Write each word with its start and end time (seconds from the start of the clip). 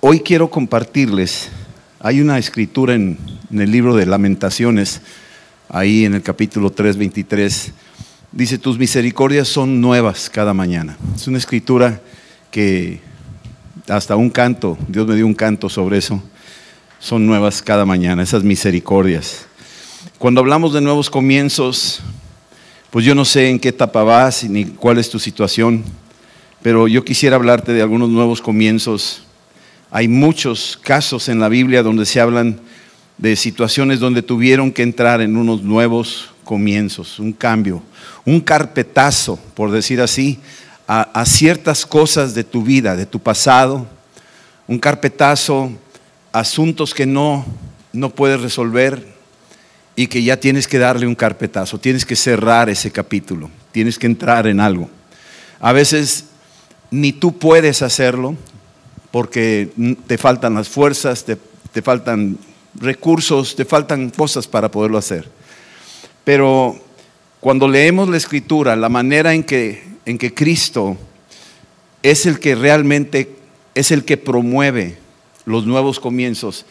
hoy 0.00 0.20
quiero 0.20 0.50
compartirles, 0.50 1.50
hay 2.00 2.20
una 2.20 2.38
escritura 2.38 2.94
en, 2.94 3.18
el 3.50 3.70
libro 3.70 3.94
de 3.94 4.06
lamentaciones, 4.06 5.02
ahí 5.68 6.04
en 6.04 6.14
el 6.14 6.22
capítulo 6.22 6.70
3, 6.70 6.96
23, 6.96 7.72
dice, 8.32 8.58
tus 8.58 8.78
misericordias 8.78 9.48
son 9.48 9.80
nuevas 9.80 10.30
cada 10.30 10.54
mañana. 10.54 10.96
Es 11.14 11.26
una 11.28 11.38
escritura 11.38 12.00
que 12.50 13.00
hasta 13.88 14.16
un 14.16 14.30
canto, 14.30 14.78
Dios 14.88 15.06
me 15.06 15.16
dio 15.16 15.26
un 15.26 15.34
canto 15.34 15.68
sobre 15.68 15.98
eso, 15.98 16.22
son 16.98 17.26
nuevas 17.26 17.60
cada 17.60 17.84
mañana, 17.84 18.22
esas 18.22 18.42
misericordias. 18.42 19.46
Cuando 20.18 20.40
hablamos 20.40 20.72
de 20.72 20.80
nuevos 20.80 21.10
comienzos, 21.10 22.00
pues 22.90 23.04
yo 23.04 23.14
no 23.14 23.24
sé 23.24 23.50
en 23.50 23.58
qué 23.58 23.68
etapa 23.68 24.02
vas 24.02 24.44
ni 24.44 24.64
cuál 24.64 24.98
es 24.98 25.10
tu 25.10 25.18
situación, 25.18 25.84
pero 26.62 26.88
yo 26.88 27.04
quisiera 27.04 27.36
hablarte 27.36 27.72
de 27.72 27.82
algunos 27.82 28.08
nuevos 28.08 28.40
comienzos. 28.40 29.24
Hay 29.92 30.06
muchos 30.06 30.78
casos 30.80 31.28
en 31.28 31.40
la 31.40 31.48
Biblia 31.48 31.82
donde 31.82 32.06
se 32.06 32.20
hablan 32.20 32.60
de 33.18 33.34
situaciones 33.34 33.98
donde 33.98 34.22
tuvieron 34.22 34.70
que 34.70 34.82
entrar 34.82 35.20
en 35.20 35.36
unos 35.36 35.62
nuevos 35.62 36.30
comienzos, 36.44 37.18
un 37.18 37.32
cambio, 37.32 37.82
un 38.24 38.40
carpetazo, 38.40 39.38
por 39.54 39.72
decir 39.72 40.00
así, 40.00 40.38
a, 40.86 41.24
ciertas 41.24 41.86
cosas 41.86 42.34
de 42.34 42.44
tu 42.44 42.62
vida, 42.62 42.96
de 42.96 43.06
tu 43.06 43.20
pasado, 43.20 43.86
un 44.66 44.78
carpetazo, 44.78 45.70
asuntos 46.32 46.94
que 46.94 47.06
no, 47.06 47.44
no 47.92 48.10
puedes 48.10 48.40
resolver 48.40 49.06
y 49.96 50.06
que 50.06 50.22
ya 50.22 50.38
tienes 50.38 50.66
que 50.66 50.78
darle 50.78 51.06
un 51.06 51.14
carpetazo, 51.14 51.78
tienes 51.78 52.04
que 52.04 52.16
cerrar 52.16 52.70
ese 52.70 52.90
capítulo, 52.90 53.50
tienes 53.70 53.98
que 53.98 54.06
entrar 54.06 54.46
en 54.46 54.60
algo. 54.60 54.88
A 55.60 55.72
veces 55.72 56.26
ni 56.90 57.12
tú 57.12 57.38
puedes 57.38 57.82
hacerlo 57.82 58.36
porque 59.10 59.70
te 60.06 60.18
faltan 60.18 60.54
las 60.54 60.68
fuerzas, 60.68 61.24
te, 61.24 61.36
te 61.72 61.82
faltan 61.82 62.38
recursos, 62.74 63.56
te 63.56 63.64
faltan 63.64 64.10
cosas 64.10 64.46
para 64.46 64.70
poderlo 64.70 64.98
hacer. 64.98 65.28
Pero 66.24 66.78
cuando 67.40 67.66
leemos 67.66 68.08
la 68.08 68.16
escritura, 68.16 68.76
la 68.76 68.88
manera 68.88 69.34
en 69.34 69.42
que 69.42 69.90
en 70.10 70.18
que 70.18 70.34
Cristo 70.34 70.96
es 72.02 72.26
el 72.26 72.38
que 72.40 72.54
realmente 72.54 73.36
es 73.74 73.90
el 73.90 74.04
que 74.04 74.16
promueve 74.16 74.98
los 75.44 75.66
nuevos 75.66 76.00
comienzos, 76.00 76.66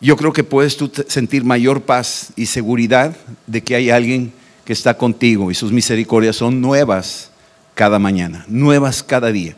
yo 0.00 0.16
creo 0.16 0.32
que 0.32 0.44
puedes 0.44 0.76
tú 0.76 0.90
sentir 1.08 1.44
mayor 1.44 1.82
paz 1.82 2.32
y 2.36 2.46
seguridad 2.46 3.16
de 3.46 3.62
que 3.62 3.74
hay 3.74 3.90
alguien 3.90 4.32
que 4.64 4.72
está 4.72 4.96
contigo 4.96 5.50
y 5.50 5.54
sus 5.54 5.72
misericordias 5.72 6.36
son 6.36 6.60
nuevas 6.60 7.30
cada 7.74 7.98
mañana, 7.98 8.44
nuevas 8.48 9.02
cada 9.02 9.32
día. 9.32 9.56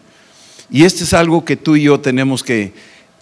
Y 0.70 0.84
esto 0.84 1.04
es 1.04 1.12
algo 1.14 1.44
que 1.44 1.56
tú 1.56 1.76
y 1.76 1.82
yo 1.82 2.00
tenemos 2.00 2.42
que 2.42 2.72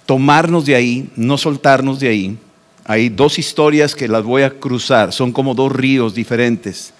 tomarnos 0.07 0.67
de 0.67 0.75
ahí, 0.75 1.09
no 1.17 1.39
soltarnos 1.39 2.01
de 2.01 2.09
ahí. 2.09 2.39
Hay 2.85 3.09
dos 3.09 3.39
historias 3.39 3.95
que 3.95 4.09
las 4.09 4.25
voy 4.25 4.43
a 4.43 4.51
cruzar, 4.51 5.13
son 5.13 5.33
como 5.33 5.55
dos 5.55 5.73
ríos 5.73 6.15
diferentes 6.15 6.93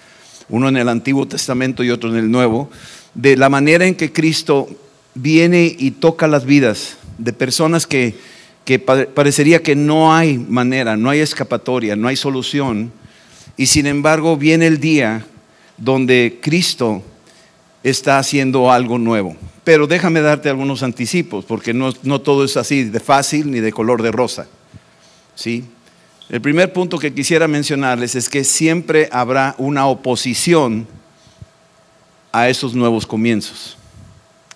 uno 0.49 0.69
en 0.69 0.77
el 0.77 0.89
Antiguo 0.89 1.27
Testamento 1.27 1.85
y 1.85 1.91
otro 1.91 2.11
en 2.11 2.17
el 2.17 2.31
Nuevo, 2.31 2.71
de 3.15 3.37
la 3.37 3.49
manera 3.49 3.87
en 3.87 3.95
que 3.95 4.13
Cristo 4.13 4.69
viene 5.15 5.75
y 5.79 5.93
toca 5.93 6.27
las 6.27 6.45
vidas 6.45 6.97
de 7.19 7.33
personas 7.33 7.87
que, 7.87 8.15
parecería 9.15 9.63
que 9.63 9.75
no 9.75 10.15
hay 10.15 10.39
manera, 10.39 10.97
no 10.97 11.11
hay 11.11 11.21
escapatoria, 11.21 11.97
no 11.97 12.09
hay 12.09 12.17
solución, 12.17 12.93
y 13.57 13.67
sin 13.67 13.87
embargo 13.87 14.37
viene 14.37 14.67
el 14.67 14.79
día 14.79 15.25
donde 15.77 16.39
Cristo 16.41 17.03
está 17.89 18.19
haciendo 18.19 18.71
algo 18.71 18.99
nuevo. 18.99 19.37
Pero 19.65 19.87
déjame 19.87 20.21
darte 20.21 20.49
algunos 20.49 20.83
anticipos, 20.83 21.45
porque 21.45 21.75
no, 21.75 21.93
no 22.03 22.21
todo 22.21 22.45
es 22.45 22.57
así 22.57 22.85
de 22.85 23.01
fácil 23.01 23.51
ni 23.51 23.61
de 23.61 23.73
color 23.73 24.03
de 24.03 24.13
rosa. 24.13 24.47
¿Sí? 25.35 25.65
El 26.29 26.41
primer 26.41 26.73
punto 26.73 26.99
que 26.99 27.15
quisiera 27.15 27.49
mencionarles 27.49 28.15
es 28.15 28.29
que 28.29 28.45
siempre 28.45 29.09
habrá 29.13 29.55
una 29.59 29.87
oposición 29.87 30.87
a 32.33 32.49
esos 32.49 32.75
nuevos 32.75 33.07
comienzos. 33.07 33.77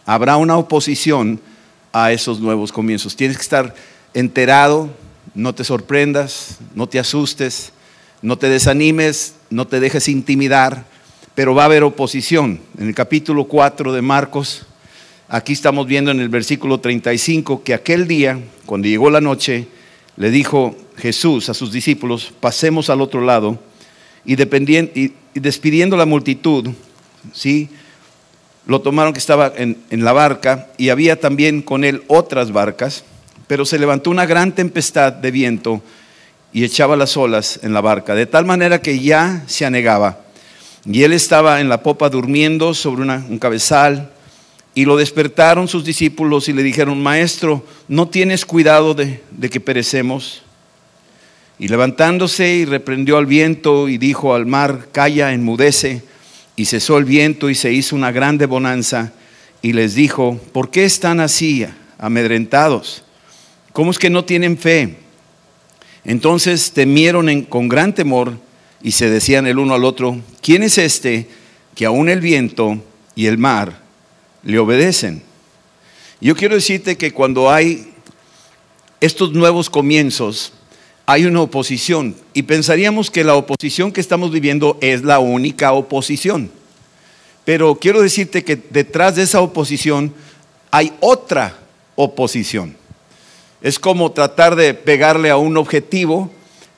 Habrá 0.05 0.37
una 0.37 0.57
oposición 0.57 1.41
a 1.93 2.13
esos 2.13 2.41
nuevos 2.41 2.73
comienzos. 2.73 3.17
Tienes 3.17 3.37
que 3.37 3.43
estar 3.43 3.75
enterado, 4.15 4.91
no 5.35 5.55
te 5.55 5.65
sorprendas, 5.65 6.59
no 6.75 6.89
te 6.89 6.99
asustes, 6.99 7.73
no 8.21 8.37
te 8.37 8.49
desanimes, 8.49 9.35
no 9.51 9.67
te 9.67 9.81
dejes 9.81 10.09
intimidar, 10.09 10.85
pero 11.35 11.55
va 11.55 11.63
a 11.63 11.67
haber 11.67 11.83
oposición. 11.83 12.61
En 12.79 12.89
el 12.89 12.95
capítulo 12.95 13.45
4 13.45 13.93
de 13.93 14.03
Marcos, 14.03 14.67
aquí 15.29 15.53
estamos 15.53 15.87
viendo 15.87 16.11
en 16.11 16.21
el 16.21 16.29
versículo 16.29 16.81
35 16.81 17.63
que 17.63 17.75
aquel 17.75 18.07
día, 18.07 18.39
cuando 18.67 18.89
llegó 18.89 19.11
la 19.11 19.21
noche, 19.21 19.67
le 20.17 20.31
dijo 20.31 20.77
Jesús 20.97 21.49
a 21.49 21.55
sus 21.55 21.73
discípulos, 21.73 22.33
pasemos 22.39 22.91
al 22.91 23.01
otro 23.01 23.23
lado, 23.23 23.59
y, 24.25 24.37
despidiendo 25.35 25.97
la 25.97 26.07
multitud, 26.07 26.69
¿sí? 27.33 27.69
lo 28.67 28.81
tomaron 28.81 29.13
que 29.13 29.19
estaba 29.19 29.53
en, 29.57 29.79
en 29.91 30.05
la 30.05 30.13
barca, 30.13 30.69
y 30.77 30.91
había 30.91 31.19
también 31.19 31.63
con 31.63 31.83
él 31.85 32.05
otras 32.09 32.53
barcas, 32.53 33.05
pero 33.47 33.65
se 33.65 33.79
levantó 33.79 34.11
una 34.11 34.27
gran 34.27 34.53
tempestad 34.53 35.13
de 35.13 35.31
viento 35.31 35.83
y 36.53 36.65
echaba 36.65 36.97
las 36.97 37.17
olas 37.17 37.59
en 37.63 37.73
la 37.73 37.81
barca, 37.81 38.15
de 38.15 38.27
tal 38.27 38.45
manera 38.45 38.83
que 38.83 38.99
ya 38.99 39.43
se 39.47 39.65
anegaba. 39.65 40.22
Y 40.85 41.03
él 41.05 41.13
estaba 41.13 41.61
en 41.61 41.69
la 41.69 41.83
popa 41.83 42.09
durmiendo 42.09 42.75
sobre 42.75 43.03
un 43.03 43.39
cabezal, 43.39 44.13
y 44.75 44.85
lo 44.85 44.97
despertaron 44.97 45.69
sus 45.69 45.85
discípulos 45.85 46.49
y 46.49 46.53
le 46.53 46.63
dijeron, 46.63 47.03
Maestro, 47.03 47.65
¿no 47.89 48.09
tienes 48.09 48.47
cuidado 48.47 48.95
de, 48.95 49.21
que 49.51 49.61
perecemos? 49.61 50.43
Y 51.59 51.69
levantándose 51.69 52.49
y 52.55 52.65
reprendió 52.65 53.19
al 53.19 53.27
viento 53.27 53.89
y 53.89 53.99
dijo 53.99 54.35
al 54.35 54.47
mar, 54.47 54.89
Calla, 54.91 55.33
enmudece. 55.33 56.03
Y 56.57 56.65
cesó 56.65 56.99
el 56.99 57.05
viento 57.05 57.51
y 57.51 57.55
se 57.55 57.73
hizo 57.73 57.97
una 57.97 58.13
grande 58.13 58.47
bonanza. 58.47 59.13
Y 59.61 59.75
les 59.75 59.95
dijo, 59.95 60.41
¿por 60.53 60.71
qué 60.71 60.85
están 60.85 61.21
así, 61.21 61.67
amedrentados? 61.99 63.05
¿Cómo 63.73 63.91
es 63.91 63.99
que 63.99 64.11
no 64.11 64.25
tienen 64.25 64.59
fe? 64.59 64.97
Entonces 66.05 66.73
temieron 66.73 67.43
con 67.43 67.69
gran 67.69 67.95
temor 67.95 68.33
y 68.83 68.93
se 68.93 69.11
decían 69.11 69.47
el 69.47 69.59
uno 69.59 69.75
al 69.75 69.85
otro, 69.85 70.21
¿quién 70.41 70.63
es 70.63 70.79
este 70.79 71.29
que 71.75 71.87
aún 71.87 72.09
el 72.09 72.21
viento 72.21 72.83
y 73.15 73.27
el 73.27 73.39
mar 73.39 73.83
le 74.43 74.59
obedecen. 74.59 75.23
Yo 76.21 76.37
quiero 76.37 76.55
decirte 76.55 76.97
que 76.97 77.13
cuando 77.13 77.51
hay 77.51 77.93
estos 79.01 79.33
nuevos 79.33 79.71
comienzos, 79.71 80.53
hay 81.07 81.25
una 81.25 81.43
oposición 81.43 82.15
y 82.33 82.43
pensaríamos 82.43 83.11
que 83.11 83.25
la 83.25 83.35
oposición 83.35 83.91
que 83.93 84.01
estamos 84.01 84.31
viviendo 84.31 84.79
es 84.81 85.03
la 85.03 85.19
única 85.19 85.73
oposición. 85.73 86.51
Pero 87.45 87.75
quiero 87.75 88.01
decirte 88.03 88.45
que 88.45 88.57
detrás 88.57 89.17
de 89.17 89.23
esa 89.23 89.41
oposición 89.41 90.15
hay 90.71 90.93
otra 91.01 91.59
oposición. 91.97 92.77
Es 93.61 93.79
como 93.79 94.13
tratar 94.13 94.55
de 94.55 94.75
pegarle 94.75 95.31
a 95.31 95.37
un 95.37 95.57
objetivo, 95.57 96.31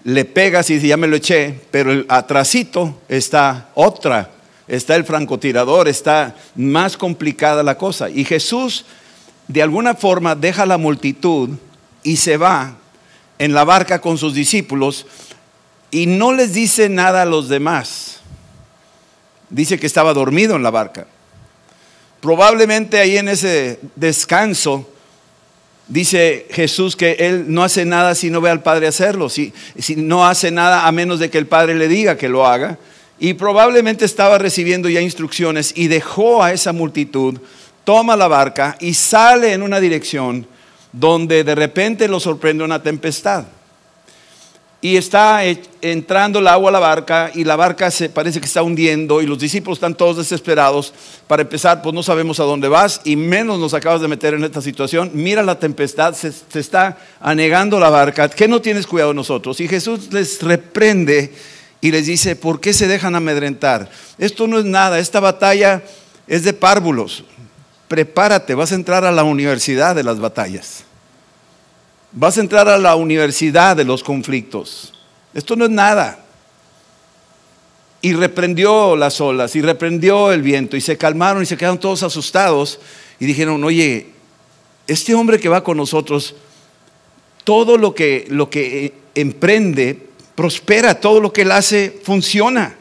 le 0.04 0.24
pegas 0.24 0.70
y 0.70 0.80
ya 0.80 0.96
me 0.96 1.06
lo 1.06 1.16
eché, 1.16 1.60
pero 1.70 1.92
el 1.92 2.06
atrasito 2.08 3.00
está 3.08 3.70
otra 3.74 4.30
está 4.68 4.96
el 4.96 5.04
francotirador, 5.04 5.88
está 5.88 6.34
más 6.54 6.96
complicada 6.96 7.62
la 7.62 7.76
cosa. 7.76 8.08
Y 8.10 8.24
Jesús 8.24 8.84
de 9.48 9.62
alguna 9.62 9.94
forma 9.94 10.34
deja 10.34 10.66
la 10.66 10.78
multitud 10.78 11.50
y 12.02 12.16
se 12.16 12.36
va 12.36 12.76
en 13.38 13.52
la 13.52 13.64
barca 13.64 14.00
con 14.00 14.16
sus 14.16 14.34
discípulos 14.34 15.06
y 15.90 16.06
no 16.06 16.32
les 16.32 16.54
dice 16.54 16.88
nada 16.88 17.22
a 17.22 17.26
los 17.26 17.48
demás. 17.48 18.20
Dice 19.50 19.78
que 19.78 19.86
estaba 19.86 20.14
dormido 20.14 20.56
en 20.56 20.62
la 20.62 20.70
barca. 20.70 21.06
Probablemente 22.20 22.98
ahí 22.98 23.18
en 23.18 23.28
ese 23.28 23.78
descanso, 23.94 24.88
dice 25.88 26.46
Jesús 26.50 26.96
que 26.96 27.12
él 27.20 27.46
no 27.48 27.62
hace 27.62 27.84
nada 27.84 28.14
si 28.14 28.30
no 28.30 28.40
ve 28.40 28.50
al 28.50 28.62
Padre 28.62 28.86
hacerlo, 28.86 29.28
si, 29.28 29.52
no 29.96 30.26
hace 30.26 30.50
nada 30.50 30.86
a 30.86 30.92
menos 30.92 31.18
de 31.18 31.30
que 31.30 31.38
el 31.38 31.46
Padre 31.46 31.74
le 31.74 31.88
diga 31.88 32.16
que 32.16 32.28
lo 32.28 32.46
haga 32.46 32.78
y 33.18 33.34
probablemente 33.34 34.04
estaba 34.04 34.38
recibiendo 34.38 34.88
ya 34.88 35.00
instrucciones 35.00 35.72
y 35.76 35.88
dejó 35.88 36.42
a 36.42 36.52
esa 36.52 36.72
multitud, 36.72 37.38
toma 37.84 38.16
la 38.16 38.28
barca 38.28 38.76
y 38.80 38.94
sale 38.94 39.52
en 39.52 39.62
una 39.62 39.80
dirección 39.80 40.46
donde 40.92 41.44
de 41.44 41.54
repente 41.54 42.08
lo 42.08 42.20
sorprende 42.20 42.64
una 42.64 42.82
tempestad. 42.82 43.44
Y 44.84 44.98
está 44.98 45.40
entrando 45.80 46.40
el 46.40 46.46
agua 46.46 46.68
a 46.68 46.72
la 46.72 46.78
barca 46.78 47.30
y 47.34 47.44
la 47.44 47.56
barca 47.56 47.90
se 47.90 48.10
parece 48.10 48.38
que 48.38 48.44
está 48.44 48.62
hundiendo 48.62 49.22
y 49.22 49.26
los 49.26 49.38
discípulos 49.38 49.78
están 49.78 49.94
todos 49.94 50.18
desesperados. 50.18 50.92
Para 51.26 51.40
empezar, 51.40 51.80
pues 51.80 51.94
no 51.94 52.02
sabemos 52.02 52.38
a 52.38 52.42
dónde 52.42 52.68
vas 52.68 53.00
y 53.02 53.16
menos 53.16 53.58
nos 53.58 53.72
acabas 53.72 54.02
de 54.02 54.08
meter 54.08 54.34
en 54.34 54.44
esta 54.44 54.60
situación. 54.60 55.10
Mira 55.14 55.42
la 55.42 55.58
tempestad, 55.58 56.12
se, 56.12 56.30
se 56.32 56.60
está 56.60 56.98
anegando 57.18 57.80
la 57.80 57.88
barca. 57.88 58.28
¿Qué 58.28 58.46
no 58.46 58.60
tienes 58.60 58.86
cuidado 58.86 59.12
de 59.12 59.16
nosotros? 59.16 59.58
Y 59.60 59.68
Jesús 59.68 60.12
les 60.12 60.42
reprende 60.42 61.32
y 61.80 61.90
les 61.90 62.04
dice, 62.04 62.36
¿por 62.36 62.60
qué 62.60 62.74
se 62.74 62.86
dejan 62.86 63.14
amedrentar? 63.14 63.88
Esto 64.18 64.46
no 64.46 64.58
es 64.58 64.66
nada, 64.66 64.98
esta 64.98 65.18
batalla 65.18 65.82
es 66.26 66.44
de 66.44 66.52
párvulos. 66.52 67.24
Prepárate, 67.88 68.54
vas 68.54 68.72
a 68.72 68.74
entrar 68.74 69.06
a 69.06 69.12
la 69.12 69.24
universidad 69.24 69.94
de 69.94 70.04
las 70.04 70.20
batallas. 70.20 70.84
Vas 72.14 72.38
a 72.38 72.40
entrar 72.40 72.68
a 72.68 72.78
la 72.78 72.94
universidad 72.94 73.76
de 73.76 73.84
los 73.84 74.04
conflictos. 74.04 74.94
Esto 75.34 75.56
no 75.56 75.64
es 75.64 75.70
nada. 75.70 76.20
Y 78.00 78.12
reprendió 78.12 78.96
las 78.96 79.20
olas 79.20 79.56
y 79.56 79.62
reprendió 79.62 80.30
el 80.30 80.42
viento 80.42 80.76
y 80.76 80.80
se 80.80 80.96
calmaron 80.96 81.42
y 81.42 81.46
se 81.46 81.56
quedaron 81.56 81.80
todos 81.80 82.02
asustados 82.02 82.78
y 83.18 83.26
dijeron, 83.26 83.64
oye, 83.64 84.08
este 84.86 85.14
hombre 85.14 85.40
que 85.40 85.48
va 85.48 85.64
con 85.64 85.76
nosotros, 85.76 86.34
todo 87.42 87.76
lo 87.78 87.94
que, 87.94 88.26
lo 88.28 88.48
que 88.48 88.94
emprende 89.14 90.06
prospera, 90.34 91.00
todo 91.00 91.20
lo 91.20 91.32
que 91.32 91.42
él 91.42 91.50
hace 91.50 91.98
funciona. 92.02 92.76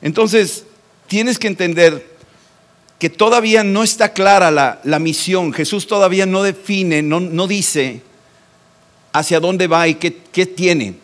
Entonces, 0.00 0.64
tienes 1.06 1.38
que 1.38 1.48
entender 1.48 2.16
que 2.98 3.10
todavía 3.10 3.62
no 3.62 3.82
está 3.82 4.12
clara 4.12 4.50
la, 4.50 4.98
misión. 4.98 5.52
Jesús 5.52 5.86
todavía 5.86 6.26
no 6.26 6.42
define, 6.42 7.02
no, 7.02 7.20
no, 7.20 7.46
dice 7.46 8.02
hacia 9.18 9.40
dónde 9.40 9.66
va 9.66 9.88
y 9.88 9.94
qué, 9.94 10.46
tiene. 10.46 10.94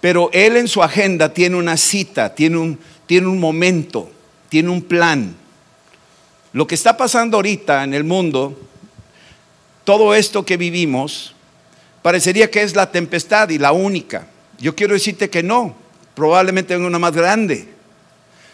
Pero 0.00 0.30
Él 0.32 0.56
en 0.56 0.68
su 0.68 0.82
agenda 0.82 1.32
tiene 1.32 1.56
una 1.56 1.76
cita, 1.76 2.34
tiene 2.34 2.58
un, 2.58 2.78
tiene 3.06 3.26
un 3.26 3.38
momento, 3.38 4.10
tiene 4.48 4.70
un 4.70 4.82
plan. 4.82 5.34
Lo 6.52 6.66
que 6.66 6.74
está 6.74 6.96
pasando 6.96 7.36
ahorita 7.36 7.84
en 7.84 7.94
el 7.94 8.04
mundo, 8.04 8.58
todo 9.84 10.14
esto 10.14 10.44
que 10.44 10.56
vivimos, 10.56 11.34
parecería 12.02 12.50
que 12.50 12.62
es 12.62 12.74
la 12.74 12.90
tempestad 12.90 13.48
y 13.50 13.58
la 13.58 13.72
única. 13.72 14.26
Yo 14.58 14.74
quiero 14.74 14.94
decirte 14.94 15.30
que 15.30 15.42
no, 15.42 15.74
probablemente 16.14 16.74
venga 16.74 16.88
una 16.88 16.98
más 16.98 17.12
grande. 17.12 17.68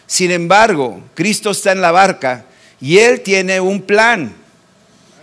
Sin 0.05 0.31
embargo, 0.31 1.01
Cristo 1.15 1.51
está 1.51 1.71
en 1.71 1.81
la 1.81 1.91
barca 1.91 2.45
y 2.79 2.97
Él 2.97 3.21
tiene 3.21 3.59
un 3.59 3.81
plan. 3.81 4.35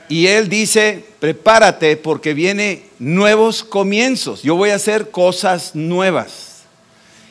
Y 0.08 0.26
Él 0.26 0.48
dice, 0.48 1.04
prepárate 1.20 1.96
porque 1.96 2.34
viene 2.34 2.84
nuevos 2.98 3.62
comienzos. 3.62 4.42
Yo 4.42 4.56
voy 4.56 4.70
a 4.70 4.76
hacer 4.76 5.10
cosas 5.10 5.74
nuevas 5.74 6.62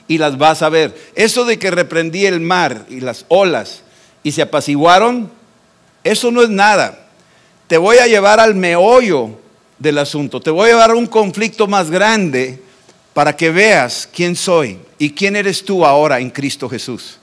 y 0.08 0.18
las 0.18 0.38
vas 0.38 0.62
a 0.62 0.70
ver. 0.70 0.96
Eso 1.16 1.46
de 1.46 1.58
que 1.58 1.72
reprendí 1.72 2.26
el 2.26 2.40
mar 2.40 2.86
y 2.90 3.00
las 3.00 3.26
olas 3.28 3.82
y 4.24 4.32
se 4.32 4.42
apaciguaron, 4.42 5.32
eso 6.04 6.32
no 6.32 6.42
es 6.42 6.50
nada. 6.50 7.08
Te 7.68 7.78
voy 7.78 7.98
a 7.98 8.08
llevar 8.08 8.40
al 8.40 8.56
meollo 8.56 9.32
del 9.80 9.98
asunto. 9.98 10.40
Te 10.40 10.52
voy 10.52 10.70
a 10.70 10.74
llevar 10.74 10.92
a 10.92 10.96
un 10.96 11.08
conflicto 11.08 11.68
más 11.68 11.90
grande 11.90 12.62
para 13.14 13.36
que 13.36 13.50
veas 13.50 14.08
quién 14.14 14.36
soy 14.36 14.80
y 15.00 15.12
quién 15.12 15.36
eres 15.36 15.66
tú 15.66 15.86
ahora 15.86 16.20
en 16.20 16.30
Cristo 16.30 16.70
Jesús. 16.70 17.18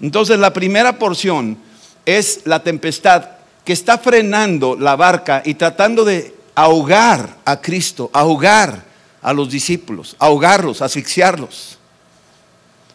Entonces 0.00 0.38
la 0.38 0.52
primera 0.52 0.98
porción 0.98 1.56
es 2.04 2.42
la 2.44 2.62
tempestad 2.62 3.33
que 3.64 3.72
está 3.72 3.98
frenando 3.98 4.76
la 4.76 4.96
barca 4.96 5.42
y 5.44 5.54
tratando 5.54 6.04
de 6.04 6.34
ahogar 6.54 7.36
a 7.44 7.60
Cristo, 7.60 8.10
ahogar 8.12 8.84
a 9.22 9.32
los 9.32 9.50
discípulos, 9.50 10.16
ahogarlos, 10.18 10.82
asfixiarlos. 10.82 11.78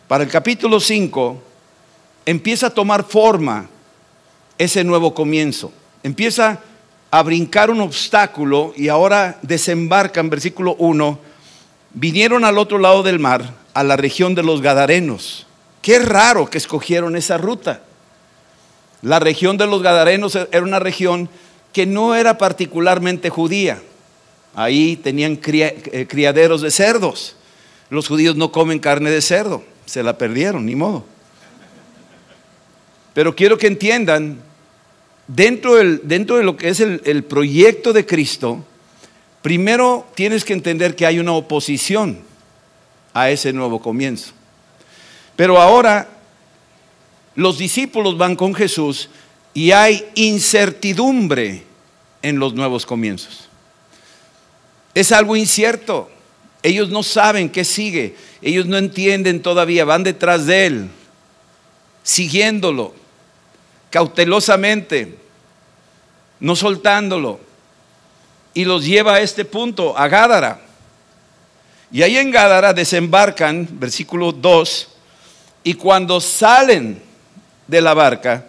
Para 0.08 0.24
el 0.24 0.30
capítulo 0.30 0.80
5 0.80 1.42
empieza 2.26 2.68
a 2.68 2.70
tomar 2.70 3.04
forma 3.04 3.68
ese 4.58 4.84
nuevo 4.84 5.14
comienzo. 5.14 5.72
Empieza 6.04 6.60
a 7.12 7.24
brincar 7.24 7.72
un 7.72 7.82
obstáculo 7.82 8.74
y 8.76 8.90
ahora 8.90 9.40
desembarca 9.42 10.20
en 10.20 10.30
versículo 10.30 10.76
1. 10.78 11.20
Vinieron 11.94 12.46
al 12.46 12.60
otro 12.60 12.78
lado 12.78 13.02
del 13.02 13.18
mar, 13.18 13.56
a 13.74 13.84
la 13.84 13.98
región 13.98 14.36
de 14.36 14.44
los 14.44 14.62
Gadarenos. 14.62 15.48
Qué 15.82 15.98
raro 16.00 16.50
que 16.50 16.60
escogieron 16.60 17.16
esa 17.16 17.38
ruta. 17.38 17.82
La 19.02 19.20
región 19.20 19.58
de 19.58 19.68
los 19.68 19.82
Gadarenos 19.82 20.36
era 20.36 20.62
una 20.62 20.80
región 20.80 21.30
que 21.72 21.86
no 21.86 22.16
era 22.16 22.38
particularmente 22.38 23.30
judía. 23.30 23.82
Ahí 24.56 24.98
tenían 24.98 25.40
eh, 25.44 26.06
criaderos 26.10 26.62
de 26.62 26.72
cerdos. 26.72 27.36
Los 27.90 28.08
judíos 28.08 28.36
no 28.36 28.52
comen 28.52 28.80
carne 28.80 29.10
de 29.10 29.22
cerdo. 29.22 29.64
Se 29.86 30.04
la 30.04 30.18
perdieron, 30.18 30.66
ni 30.66 30.76
modo. 30.76 31.06
Pero 33.14 33.36
quiero 33.36 33.58
que 33.58 33.68
entiendan, 33.68 34.40
dentro, 35.28 35.76
dentro 36.04 36.38
de 36.38 36.44
lo 36.44 36.58
que 36.58 36.70
es 36.70 36.80
el, 36.80 37.02
el 37.06 37.24
proyecto 37.24 37.94
de 37.94 38.06
Cristo, 38.06 38.64
primero 39.42 40.06
tienes 40.16 40.44
que 40.44 40.54
entender 40.54 40.96
que 40.96 41.06
hay 41.06 41.20
una 41.20 41.34
oposición 41.34 42.20
a 43.14 43.30
ese 43.30 43.54
nuevo 43.54 43.82
comienzo. 43.82 44.34
Pero 45.36 45.60
ahora 45.60 46.19
los 47.40 47.58
discípulos 47.58 48.18
van 48.18 48.36
con 48.36 48.54
Jesús 48.54 49.10
y 49.54 49.72
hay 49.72 50.06
incertidumbre 50.16 51.64
en 52.22 52.38
los 52.38 52.54
nuevos 52.54 52.86
comienzos. 52.86 53.48
Es 54.94 55.14
algo 55.14 55.38
incierto. 55.38 56.10
Ellos 56.62 56.90
no 56.90 57.02
saben 57.02 57.50
qué 57.50 57.64
sigue. 57.64 58.18
Ellos 58.42 58.66
no 58.66 58.78
entienden 58.78 59.42
todavía. 59.42 59.86
Van 59.86 60.04
detrás 60.04 60.48
de 60.48 60.66
Él, 60.66 60.90
siguiéndolo, 62.04 62.94
cautelosamente, 63.90 65.18
no 66.42 66.58
soltándolo. 66.58 67.40
Y 68.54 68.66
los 68.66 68.84
lleva 68.84 69.14
a 69.14 69.22
este 69.22 69.46
punto, 69.46 69.98
a 69.98 70.10
Gádara. 70.10 70.60
Y 71.90 72.02
ahí 72.02 72.18
en 72.18 72.32
Gádara 72.32 72.74
desembarcan, 72.74 73.66
versículo 73.72 74.34
2, 74.34 74.90
y 75.64 75.76
cuando 75.76 76.20
salen 76.20 77.08
de 77.70 77.82
la 77.82 77.94
barca, 77.94 78.48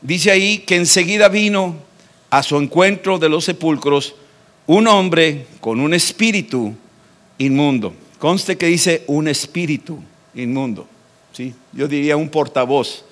dice 0.00 0.30
ahí 0.30 0.58
que 0.58 0.76
enseguida 0.76 1.28
vino 1.28 1.76
a 2.30 2.42
su 2.42 2.56
encuentro 2.56 3.18
de 3.18 3.28
los 3.28 3.44
sepulcros 3.44 4.14
un 4.66 4.88
hombre 4.88 5.46
con 5.60 5.80
un 5.80 5.92
espíritu 5.92 6.74
inmundo. 7.38 7.94
Conste 8.18 8.56
que 8.56 8.66
dice 8.66 9.04
un 9.06 9.28
espíritu 9.28 10.02
inmundo. 10.34 10.88
¿sí? 11.32 11.54
Yo 11.72 11.86
diría 11.86 12.16
un 12.16 12.30
portavoz 12.30 13.04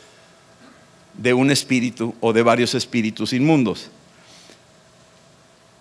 de 1.12 1.34
un 1.34 1.50
espíritu 1.50 2.14
o 2.20 2.32
de 2.32 2.42
varios 2.42 2.74
espíritus 2.74 3.34
inmundos. 3.34 3.90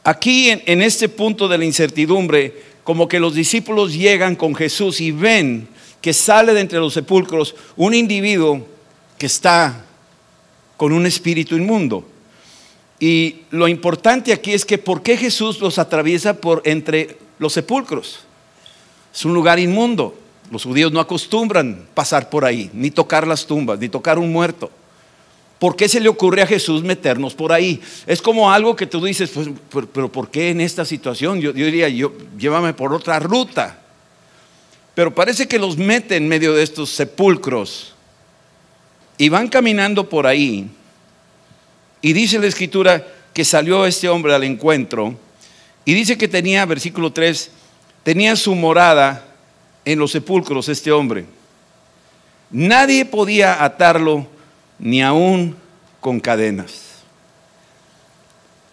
Aquí 0.03 0.49
en, 0.49 0.61
en, 0.65 0.81
este 0.81 1.07
punto 1.07 1.47
de 1.47 1.57
la 1.57 1.63
incertidumbre, 1.63 2.53
como 2.83 3.07
que 3.07 3.21
los 3.21 3.33
discípulos 3.33 3.93
llegan 3.93 4.35
con 4.35 4.53
Jesús 4.53 4.99
y 4.99 5.11
ven 5.11 5.69
que 6.01 6.11
sale 6.11 6.53
de 6.53 6.59
entre 6.59 6.79
los 6.79 6.93
sepulcros 6.93 7.55
un 7.77 7.93
individuo 7.93 8.72
que 9.17 9.25
está 9.25 9.85
con 10.77 10.91
un 10.91 11.05
espíritu 11.05 11.55
inmundo. 11.55 12.05
Y 12.99 13.41
lo 13.51 13.67
importante 13.67 14.33
aquí 14.33 14.53
es 14.53 14.65
que 14.65 14.77
¿por 14.77 15.01
qué 15.01 15.17
Jesús 15.17 15.59
los 15.59 15.77
atraviesa 15.79 16.35
por 16.35 16.61
entre 16.65 17.17
los 17.39 17.53
sepulcros? 17.53 18.21
Es 19.13 19.25
un 19.25 19.33
lugar 19.33 19.59
inmundo. 19.59 20.17
Los 20.51 20.63
judíos 20.63 20.91
no 20.91 20.99
acostumbran 20.99 21.87
pasar 21.93 22.29
por 22.29 22.45
ahí, 22.45 22.69
ni 22.73 22.91
tocar 22.91 23.27
las 23.27 23.45
tumbas, 23.45 23.79
ni 23.79 23.89
tocar 23.89 24.19
un 24.19 24.31
muerto. 24.31 24.69
¿Por 25.59 25.75
qué 25.75 25.87
se 25.87 26.01
le 26.01 26.09
ocurre 26.09 26.41
a 26.41 26.47
Jesús 26.47 26.83
meternos 26.83 27.33
por 27.33 27.53
ahí? 27.53 27.81
Es 28.05 28.21
como 28.21 28.51
algo 28.51 28.75
que 28.75 28.85
tú 28.85 29.03
dices, 29.03 29.31
pues, 29.69 29.87
pero, 29.93 30.11
¿por 30.11 30.29
qué 30.29 30.49
en 30.49 30.59
esta 30.59 30.83
situación? 30.83 31.39
Yo, 31.39 31.53
diría, 31.53 31.87
yo, 31.87 32.11
llévame 32.37 32.73
por 32.73 32.93
otra 32.93 33.19
ruta. 33.19 33.79
Pero 34.93 35.15
parece 35.15 35.47
que 35.47 35.57
los 35.57 35.77
mete 35.77 36.17
en 36.17 36.27
medio 36.27 36.53
de 36.53 36.63
estos 36.63 36.89
sepulcros 36.89 37.92
y 39.17 39.29
van 39.29 39.47
caminando 39.47 40.09
por 40.09 40.27
ahí. 40.27 40.69
Y 42.01 42.13
dice 42.13 42.39
la 42.39 42.47
escritura 42.47 43.05
que 43.33 43.45
salió 43.45 43.85
este 43.85 44.09
hombre 44.09 44.33
al 44.33 44.43
encuentro 44.43 45.15
y 45.85 45.93
dice 45.93 46.17
que 46.17 46.27
tenía, 46.27 46.65
versículo 46.65 47.11
3, 47.11 47.51
tenía 48.03 48.35
su 48.35 48.55
morada 48.55 49.25
en 49.85 49.99
los 49.99 50.11
sepulcros 50.11 50.69
este 50.69 50.91
hombre. 50.91 51.25
Nadie 52.51 53.05
podía 53.05 53.63
atarlo 53.63 54.27
ni 54.79 55.01
aún 55.01 55.55
con 55.99 56.19
cadenas. 56.19 56.93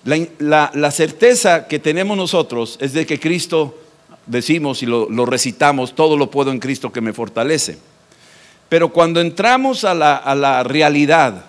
La, 0.04 0.70
la, 0.74 0.90
certeza 0.90 1.68
que 1.68 1.78
tenemos 1.78 2.16
nosotros 2.16 2.78
es 2.80 2.94
de 2.94 3.04
que 3.04 3.20
Cristo 3.20 3.78
decimos 4.26 4.82
y 4.82 4.86
lo, 4.86 5.26
recitamos, 5.26 5.94
todo 5.94 6.16
lo 6.16 6.30
puedo 6.30 6.50
en 6.52 6.58
Cristo 6.58 6.90
que 6.90 7.00
me 7.00 7.12
fortalece. 7.12 7.78
Pero 8.70 8.92
cuando 8.92 9.20
entramos 9.20 9.82
a 9.82 9.94
la, 9.94 10.62
realidad 10.62 11.44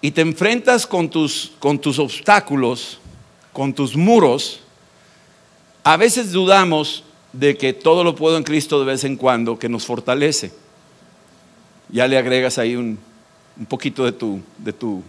y 0.00 0.10
te 0.10 0.20
enfrentas 0.20 0.84
con 0.84 1.08
tus, 1.08 1.52
con 1.60 1.78
tus 1.78 2.00
obstáculos, 2.00 2.98
con 3.52 3.72
tus 3.72 3.96
muros, 3.96 4.58
a 5.84 5.96
veces 5.96 6.32
dudamos 6.32 7.04
de 7.32 7.56
que 7.56 7.72
todo 7.72 8.02
lo 8.02 8.16
puedo 8.16 8.36
en 8.36 8.42
Cristo 8.42 8.80
de 8.80 8.86
vez 8.86 9.04
en 9.04 9.14
cuando, 9.14 9.60
que 9.60 9.68
nos 9.68 9.86
fortalece. 9.86 10.52
Ya 11.88 12.08
le 12.08 12.18
agregas 12.18 12.58
ahí 12.58 12.74
un, 12.74 12.98
un 13.56 13.66
poquito 13.66 14.04
de 14.04 14.10
tu, 14.10 14.40
de, 14.58 14.72
tu, 14.72 15.04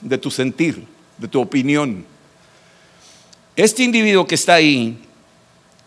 de 0.00 0.18
tu 0.18 0.28
sentir, 0.28 0.84
de 1.18 1.28
tu 1.28 1.40
opinión. 1.40 2.04
Este 3.54 3.84
individuo 3.84 4.26
que 4.26 4.34
está 4.34 4.54
ahí 4.54 4.98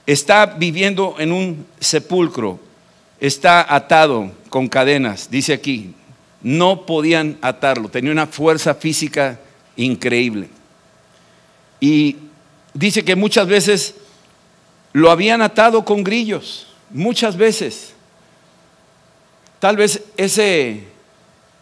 está 0.05 0.45
viviendo 0.45 1.15
en 1.19 1.33
un 1.33 1.65
sepulcro, 1.81 2.57
está 3.19 3.75
atado 3.75 4.31
con 4.51 4.67
cadenas, 4.67 5.31
dice 5.31 5.53
aquí, 5.53 5.95
no 6.41 6.85
podían 6.85 7.37
atarlo, 7.41 7.87
tenía 7.87 8.11
una 8.11 8.27
fuerza 8.27 8.75
física 8.75 9.39
increíble. 9.77 10.49
Y 11.79 12.17
dice 12.73 13.05
que 13.05 13.15
muchas 13.15 13.47
veces 13.47 13.95
lo 14.91 15.09
habían 15.09 15.41
atado 15.41 15.85
con 15.85 16.03
grillos, 16.03 16.67
muchas 16.89 17.37
veces. 17.37 17.93
Tal 19.59 19.77
vez 19.77 20.03
ese, 20.17 20.83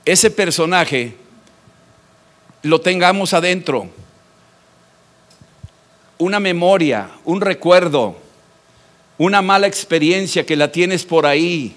ese 0.03 0.31
personaje 0.31 1.15
lo 2.63 2.81
tengamos 2.81 3.35
adentro. 3.35 3.87
Una 6.17 6.39
memoria, 6.39 7.11
un 7.23 7.39
recuerdo, 7.39 8.17
una 9.19 9.43
mala 9.43 9.67
experiencia 9.67 10.43
que 10.43 10.55
la 10.55 10.71
tienes 10.71 11.05
por 11.05 11.27
ahí, 11.27 11.75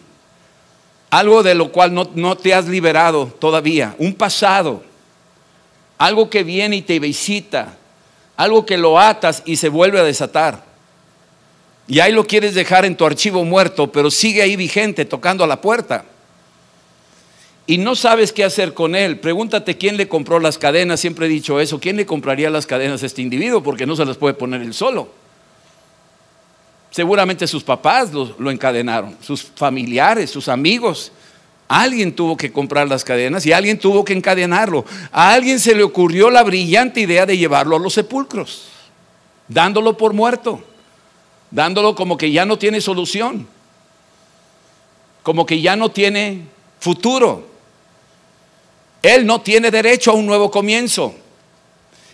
algo 1.12 1.42
de 1.42 1.54
lo 1.54 1.70
cual 1.70 1.92
no, 1.92 2.08
no 2.14 2.36
te 2.38 2.54
has 2.54 2.66
liberado 2.66 3.26
todavía, 3.38 3.94
un 3.98 4.14
pasado, 4.14 4.82
algo 5.98 6.30
que 6.30 6.42
viene 6.42 6.76
y 6.76 6.82
te 6.82 6.98
visita, 6.98 7.76
algo 8.34 8.64
que 8.64 8.78
lo 8.78 8.98
atas 8.98 9.42
y 9.44 9.56
se 9.56 9.68
vuelve 9.68 10.00
a 10.00 10.04
desatar. 10.04 10.64
Y 11.86 12.00
ahí 12.00 12.12
lo 12.12 12.26
quieres 12.26 12.54
dejar 12.54 12.86
en 12.86 12.96
tu 12.96 13.04
archivo 13.04 13.44
muerto, 13.44 13.92
pero 13.92 14.10
sigue 14.10 14.40
ahí 14.40 14.56
vigente, 14.56 15.04
tocando 15.04 15.44
a 15.44 15.46
la 15.46 15.60
puerta 15.60 16.06
y 17.66 17.76
no 17.76 17.94
sabes 17.94 18.32
qué 18.32 18.42
hacer 18.42 18.72
con 18.72 18.94
él, 18.94 19.20
pregúntate 19.20 19.76
quién 19.76 19.98
le 19.98 20.08
compró 20.08 20.40
las 20.40 20.56
cadenas, 20.56 20.98
siempre 20.98 21.26
he 21.26 21.28
dicho 21.28 21.60
eso, 21.60 21.78
¿quién 21.78 21.98
le 21.98 22.06
compraría 22.06 22.48
las 22.48 22.66
cadenas 22.66 23.02
a 23.02 23.06
este 23.06 23.20
individuo? 23.20 23.62
Porque 23.62 23.84
no 23.84 23.96
se 23.96 24.06
las 24.06 24.16
puede 24.16 24.32
poner 24.32 24.62
él 24.62 24.72
solo. 24.72 25.10
Seguramente 26.92 27.46
sus 27.46 27.64
papás 27.64 28.12
lo, 28.12 28.50
encadenaron, 28.50 29.16
sus 29.22 29.42
familiares, 29.42 30.30
sus 30.30 30.46
amigos. 30.46 31.10
Alguien 31.66 32.14
tuvo 32.14 32.36
que 32.36 32.52
comprar 32.52 32.86
las 32.86 33.02
cadenas 33.02 33.46
y 33.46 33.52
alguien 33.52 33.78
tuvo 33.78 34.04
que 34.04 34.12
encadenarlo. 34.12 34.84
A 35.10 35.32
alguien 35.32 35.58
se 35.58 35.74
le 35.74 35.82
ocurrió 35.82 36.28
la 36.28 36.42
brillante 36.42 37.00
idea 37.00 37.24
de 37.24 37.38
llevarlo 37.38 37.76
a 37.76 37.78
los 37.78 37.94
sepulcros, 37.94 38.68
dándolo 39.48 39.96
por 39.96 40.12
muerto, 40.12 40.62
dándolo 41.50 41.94
como 41.94 42.18
que 42.18 42.30
ya 42.30 42.44
no 42.44 42.58
tiene 42.58 42.82
solución, 42.82 43.48
como 45.22 45.46
que 45.46 45.62
ya 45.62 45.76
no 45.76 45.90
tiene 45.90 46.42
futuro. 46.78 47.46
Él 49.00 49.24
no 49.24 49.40
tiene 49.40 49.70
derecho 49.70 50.10
a 50.10 50.14
un 50.14 50.26
nuevo 50.26 50.50
comienzo. 50.50 51.14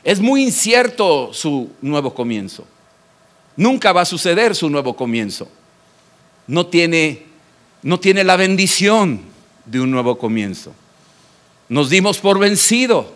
Es 0.04 0.20
muy 0.20 0.44
incierto 0.44 1.34
su 1.34 1.68
nuevo 1.82 2.14
comienzo. 2.14 2.64
Nunca 3.58 3.92
va 3.92 4.02
a 4.02 4.06
suceder 4.06 4.54
su 4.54 4.70
nuevo 4.70 4.94
comienzo. 4.94 5.48
No 6.46 6.68
tiene, 6.68 7.24
no 7.82 7.98
tiene 7.98 8.22
la 8.22 8.36
bendición 8.36 9.20
de 9.66 9.80
un 9.80 9.90
nuevo 9.90 10.16
comienzo. 10.16 10.72
Nos 11.68 11.90
dimos 11.90 12.18
por 12.18 12.38
vencido. 12.38 13.12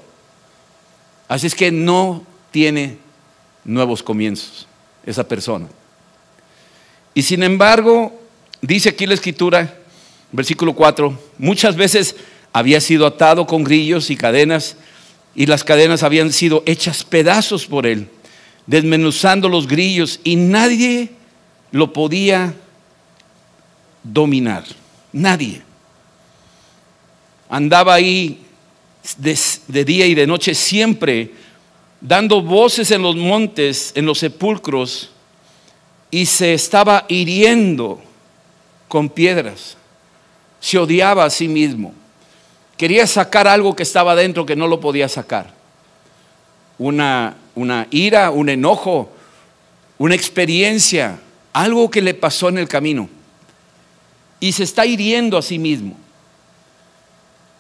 Así 1.28 1.46
es 1.46 1.54
que 1.54 1.70
no 1.70 2.26
tiene 2.50 2.98
nuevos 3.64 4.02
comienzos 4.02 4.66
esa 5.06 5.28
persona. 5.28 5.68
Y 7.14 7.22
sin 7.22 7.44
embargo, 7.44 8.12
dice 8.60 8.88
aquí 8.88 9.06
la 9.06 9.14
escritura, 9.14 9.78
versículo 10.32 10.74
4, 10.74 11.16
muchas 11.38 11.76
veces 11.76 12.16
había 12.52 12.80
sido 12.80 13.06
atado 13.06 13.46
con 13.46 13.62
grillos 13.62 14.10
y 14.10 14.16
cadenas 14.16 14.76
y 15.36 15.46
las 15.46 15.62
cadenas 15.62 16.02
habían 16.02 16.32
sido 16.32 16.64
hechas 16.66 17.04
pedazos 17.04 17.64
por 17.66 17.86
él, 17.86 18.08
desmenuzando 18.66 19.48
los 19.48 19.66
grillos 19.66 20.20
y 20.24 20.36
nadie 20.36 21.10
lo 21.70 21.92
podía 21.92 22.54
dominar, 24.02 24.64
nadie. 25.12 25.62
Andaba 27.48 27.94
ahí 27.94 28.40
de, 29.16 29.38
de, 29.68 29.84
día 29.84 30.06
y 30.06 30.14
de 30.14 30.26
noche 30.26 30.54
siempre 30.54 31.32
dando 32.00 32.42
voces 32.42 32.90
en 32.90 33.02
los 33.02 33.16
montes, 33.16 33.92
en 33.94 34.06
los 34.06 34.18
sepulcros, 34.18 35.10
y 36.10 36.26
se 36.26 36.52
estaba 36.52 37.06
hiriendo 37.08 38.02
con 38.88 39.08
piedras. 39.08 39.76
Se 40.60 40.78
odiaba 40.78 41.24
a 41.24 41.30
sí 41.30 41.48
mismo. 41.48 41.94
Quería 42.76 43.06
sacar 43.06 43.48
algo 43.48 43.74
que 43.74 43.82
estaba 43.82 44.14
dentro 44.14 44.44
que 44.44 44.56
no 44.56 44.66
lo 44.66 44.80
podía 44.80 45.08
sacar. 45.08 45.54
Una, 46.78 47.36
una 47.54 47.86
ira, 47.90 48.30
un 48.30 48.48
enojo, 48.48 49.10
una 49.98 50.14
experiencia, 50.14 51.20
algo 51.52 51.90
que 51.90 52.02
le 52.02 52.14
pasó 52.14 52.48
en 52.48 52.58
el 52.58 52.68
camino. 52.68 53.08
Y 54.40 54.52
se 54.52 54.64
está 54.64 54.86
hiriendo 54.86 55.38
a 55.38 55.42
sí 55.42 55.58
mismo. 55.58 55.96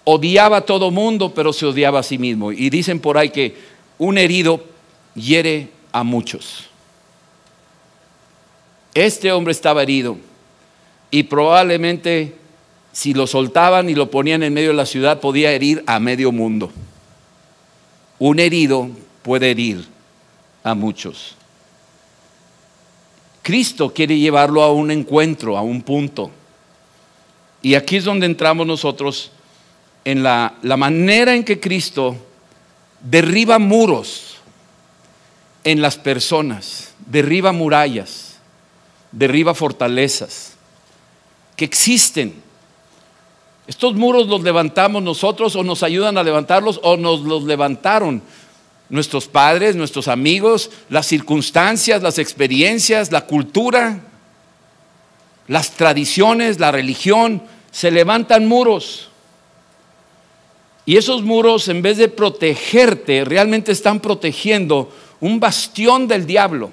Odiaba 0.04 0.58
a 0.58 0.60
todo 0.62 0.90
mundo, 0.90 1.32
pero 1.32 1.52
se 1.52 1.66
odiaba 1.66 2.00
a 2.00 2.02
sí 2.02 2.18
mismo. 2.18 2.50
Y 2.50 2.70
dicen 2.70 2.98
por 2.98 3.16
ahí 3.18 3.30
que 3.30 3.56
un 3.98 4.18
herido 4.18 4.64
hiere 5.14 5.68
a 5.92 6.02
muchos. 6.02 6.68
Este 8.94 9.30
hombre 9.32 9.52
estaba 9.52 9.82
herido 9.82 10.16
y 11.10 11.22
probablemente 11.22 12.34
si 12.92 13.14
lo 13.14 13.26
soltaban 13.26 13.88
y 13.88 13.94
lo 13.94 14.10
ponían 14.10 14.42
en 14.42 14.52
medio 14.52 14.68
de 14.68 14.76
la 14.76 14.86
ciudad, 14.86 15.20
podía 15.20 15.52
herir 15.52 15.82
a 15.86 15.98
medio 15.98 16.30
mundo. 16.30 16.70
Un 18.18 18.38
herido 18.38 18.90
puede 19.22 19.50
herir 19.50 19.86
a 20.62 20.74
muchos. 20.74 21.34
Cristo 23.42 23.92
quiere 23.92 24.18
llevarlo 24.18 24.62
a 24.62 24.72
un 24.72 24.90
encuentro, 24.90 25.56
a 25.56 25.62
un 25.62 25.82
punto. 25.82 26.30
Y 27.60 27.74
aquí 27.74 27.96
es 27.96 28.04
donde 28.04 28.26
entramos 28.26 28.66
nosotros 28.66 29.30
en 30.04 30.22
la, 30.22 30.54
la 30.62 30.76
manera 30.76 31.34
en 31.34 31.44
que 31.44 31.60
Cristo 31.60 32.16
derriba 33.00 33.58
muros 33.58 34.36
en 35.64 35.80
las 35.80 35.96
personas, 35.96 36.94
derriba 37.06 37.52
murallas, 37.52 38.38
derriba 39.12 39.54
fortalezas 39.54 40.56
que 41.56 41.64
existen 41.64 42.42
estos 43.66 43.94
muros 43.94 44.26
los 44.26 44.42
levantamos 44.42 45.02
nosotros 45.02 45.54
o 45.54 45.62
nos 45.62 45.82
ayudan 45.82 46.18
a 46.18 46.22
levantarlos 46.22 46.80
o 46.82 46.96
nos 46.96 47.20
los 47.20 47.44
levantaron 47.44 48.22
nuestros 48.88 49.26
padres, 49.26 49.76
nuestros 49.76 50.08
amigos, 50.08 50.70
las 50.88 51.06
circunstancias, 51.06 52.02
las 52.02 52.18
experiencias, 52.18 53.10
la 53.10 53.22
cultura, 53.22 54.00
las 55.48 55.72
tradiciones, 55.72 56.60
la 56.60 56.72
religión. 56.72 57.42
Se 57.70 57.90
levantan 57.90 58.46
muros. 58.46 59.08
Y 60.84 60.96
esos 60.96 61.22
muros, 61.22 61.68
en 61.68 61.80
vez 61.80 61.96
de 61.96 62.08
protegerte, 62.08 63.24
realmente 63.24 63.72
están 63.72 64.00
protegiendo 64.00 64.92
un 65.20 65.38
bastión 65.38 66.08
del 66.08 66.26
diablo. 66.26 66.70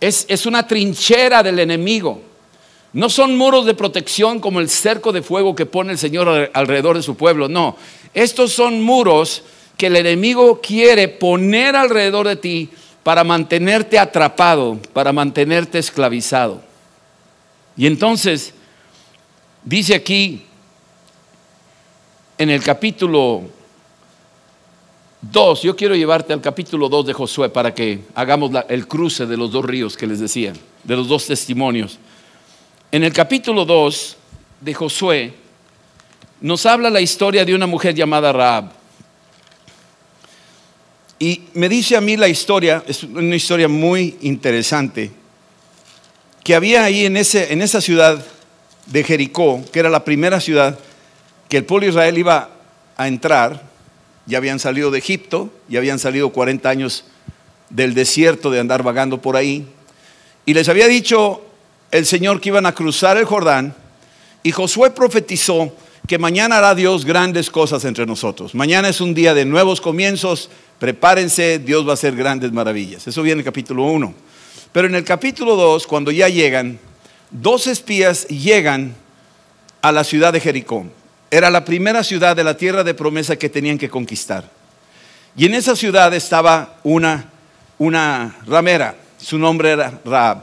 Es, 0.00 0.26
es 0.28 0.44
una 0.44 0.66
trinchera 0.66 1.42
del 1.42 1.58
enemigo. 1.60 2.22
No 2.92 3.08
son 3.08 3.36
muros 3.36 3.66
de 3.66 3.74
protección 3.74 4.40
como 4.40 4.60
el 4.60 4.68
cerco 4.68 5.12
de 5.12 5.22
fuego 5.22 5.54
que 5.54 5.66
pone 5.66 5.92
el 5.92 5.98
Señor 5.98 6.50
alrededor 6.54 6.96
de 6.96 7.02
su 7.02 7.16
pueblo, 7.16 7.48
no. 7.48 7.76
Estos 8.14 8.52
son 8.52 8.82
muros 8.82 9.42
que 9.78 9.86
el 9.86 9.96
enemigo 9.96 10.60
quiere 10.60 11.08
poner 11.08 11.76
alrededor 11.76 12.26
de 12.26 12.36
ti 12.36 12.68
para 13.04 13.24
mantenerte 13.24 13.98
atrapado, 13.98 14.78
para 14.92 15.12
mantenerte 15.12 15.78
esclavizado. 15.78 16.60
Y 17.76 17.86
entonces, 17.86 18.52
dice 19.64 19.94
aquí 19.94 20.42
en 22.36 22.50
el 22.50 22.62
capítulo 22.62 23.44
2, 25.22 25.62
yo 25.62 25.76
quiero 25.76 25.94
llevarte 25.94 26.32
al 26.32 26.40
capítulo 26.40 26.88
2 26.88 27.06
de 27.06 27.12
Josué 27.12 27.48
para 27.48 27.72
que 27.72 28.00
hagamos 28.16 28.50
el 28.68 28.88
cruce 28.88 29.26
de 29.26 29.36
los 29.36 29.52
dos 29.52 29.64
ríos 29.64 29.96
que 29.96 30.08
les 30.08 30.18
decía, 30.18 30.54
de 30.82 30.96
los 30.96 31.06
dos 31.06 31.26
testimonios. 31.26 31.98
En 32.90 33.04
el 33.04 33.12
capítulo 33.12 33.64
2 33.64 34.16
de 34.60 34.74
Josué 34.74 35.34
nos 36.40 36.66
habla 36.66 36.90
la 36.90 37.00
historia 37.00 37.44
de 37.44 37.54
una 37.54 37.68
mujer 37.68 37.94
llamada 37.94 38.32
Raab. 38.32 38.77
Y 41.18 41.42
me 41.54 41.68
dice 41.68 41.96
a 41.96 42.00
mí 42.00 42.16
la 42.16 42.28
historia, 42.28 42.84
es 42.86 43.02
una 43.02 43.34
historia 43.34 43.68
muy 43.68 44.16
interesante, 44.22 45.10
que 46.44 46.54
había 46.54 46.84
ahí 46.84 47.04
en, 47.04 47.16
ese, 47.16 47.52
en 47.52 47.60
esa 47.60 47.80
ciudad 47.80 48.24
de 48.86 49.04
Jericó, 49.04 49.62
que 49.72 49.80
era 49.80 49.90
la 49.90 50.04
primera 50.04 50.40
ciudad 50.40 50.78
que 51.48 51.56
el 51.56 51.64
pueblo 51.64 51.86
de 51.86 51.90
Israel 51.90 52.18
iba 52.18 52.50
a 52.96 53.08
entrar, 53.08 53.62
ya 54.26 54.38
habían 54.38 54.58
salido 54.58 54.90
de 54.90 54.98
Egipto, 54.98 55.50
ya 55.68 55.78
habían 55.78 55.98
salido 55.98 56.30
40 56.30 56.68
años 56.68 57.04
del 57.70 57.94
desierto 57.94 58.50
de 58.50 58.60
andar 58.60 58.82
vagando 58.82 59.20
por 59.20 59.36
ahí, 59.36 59.66
y 60.46 60.54
les 60.54 60.68
había 60.68 60.86
dicho 60.86 61.42
el 61.90 62.06
Señor 62.06 62.40
que 62.40 62.50
iban 62.50 62.66
a 62.66 62.74
cruzar 62.74 63.16
el 63.16 63.24
Jordán 63.24 63.74
y 64.42 64.52
Josué 64.52 64.90
profetizó 64.90 65.72
que 66.06 66.18
mañana 66.18 66.58
hará 66.58 66.74
Dios 66.74 67.04
grandes 67.04 67.50
cosas 67.50 67.84
entre 67.84 68.06
nosotros. 68.06 68.54
Mañana 68.54 68.88
es 68.88 69.00
un 69.00 69.14
día 69.14 69.34
de 69.34 69.44
nuevos 69.44 69.80
comienzos, 69.80 70.48
prepárense, 70.78 71.58
Dios 71.58 71.86
va 71.86 71.92
a 71.92 71.94
hacer 71.94 72.14
grandes 72.14 72.52
maravillas. 72.52 73.06
Eso 73.06 73.22
viene 73.22 73.34
en 73.34 73.38
el 73.40 73.44
capítulo 73.44 73.84
1. 73.84 74.14
Pero 74.72 74.86
en 74.86 74.94
el 74.94 75.04
capítulo 75.04 75.56
2, 75.56 75.86
cuando 75.86 76.10
ya 76.10 76.28
llegan, 76.28 76.78
dos 77.30 77.66
espías 77.66 78.26
llegan 78.28 78.94
a 79.82 79.92
la 79.92 80.04
ciudad 80.04 80.32
de 80.32 80.40
Jericó. 80.40 80.86
Era 81.30 81.50
la 81.50 81.64
primera 81.64 82.04
ciudad 82.04 82.36
de 82.36 82.44
la 82.44 82.56
tierra 82.56 82.84
de 82.84 82.94
promesa 82.94 83.36
que 83.36 83.48
tenían 83.48 83.78
que 83.78 83.88
conquistar. 83.88 84.50
Y 85.36 85.46
en 85.46 85.54
esa 85.54 85.76
ciudad 85.76 86.12
estaba 86.14 86.78
una 86.82 87.30
una 87.78 88.36
ramera, 88.46 88.96
su 89.18 89.38
nombre 89.38 89.70
era 89.70 90.00
Raab. 90.04 90.42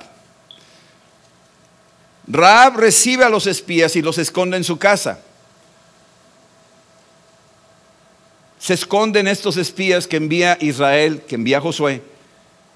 Raab 2.28 2.78
recibe 2.78 3.24
a 3.24 3.30
los 3.30 3.46
espías 3.46 3.96
y 3.96 4.02
los 4.02 4.18
esconde 4.18 4.58
en 4.58 4.64
su 4.64 4.78
casa. 4.78 5.20
Se 8.66 8.74
esconden 8.74 9.28
estos 9.28 9.58
espías 9.58 10.08
que 10.08 10.18
envía 10.18 10.58
Israel, 10.60 11.22
que 11.28 11.36
envía 11.36 11.62
Josué, 11.62 12.02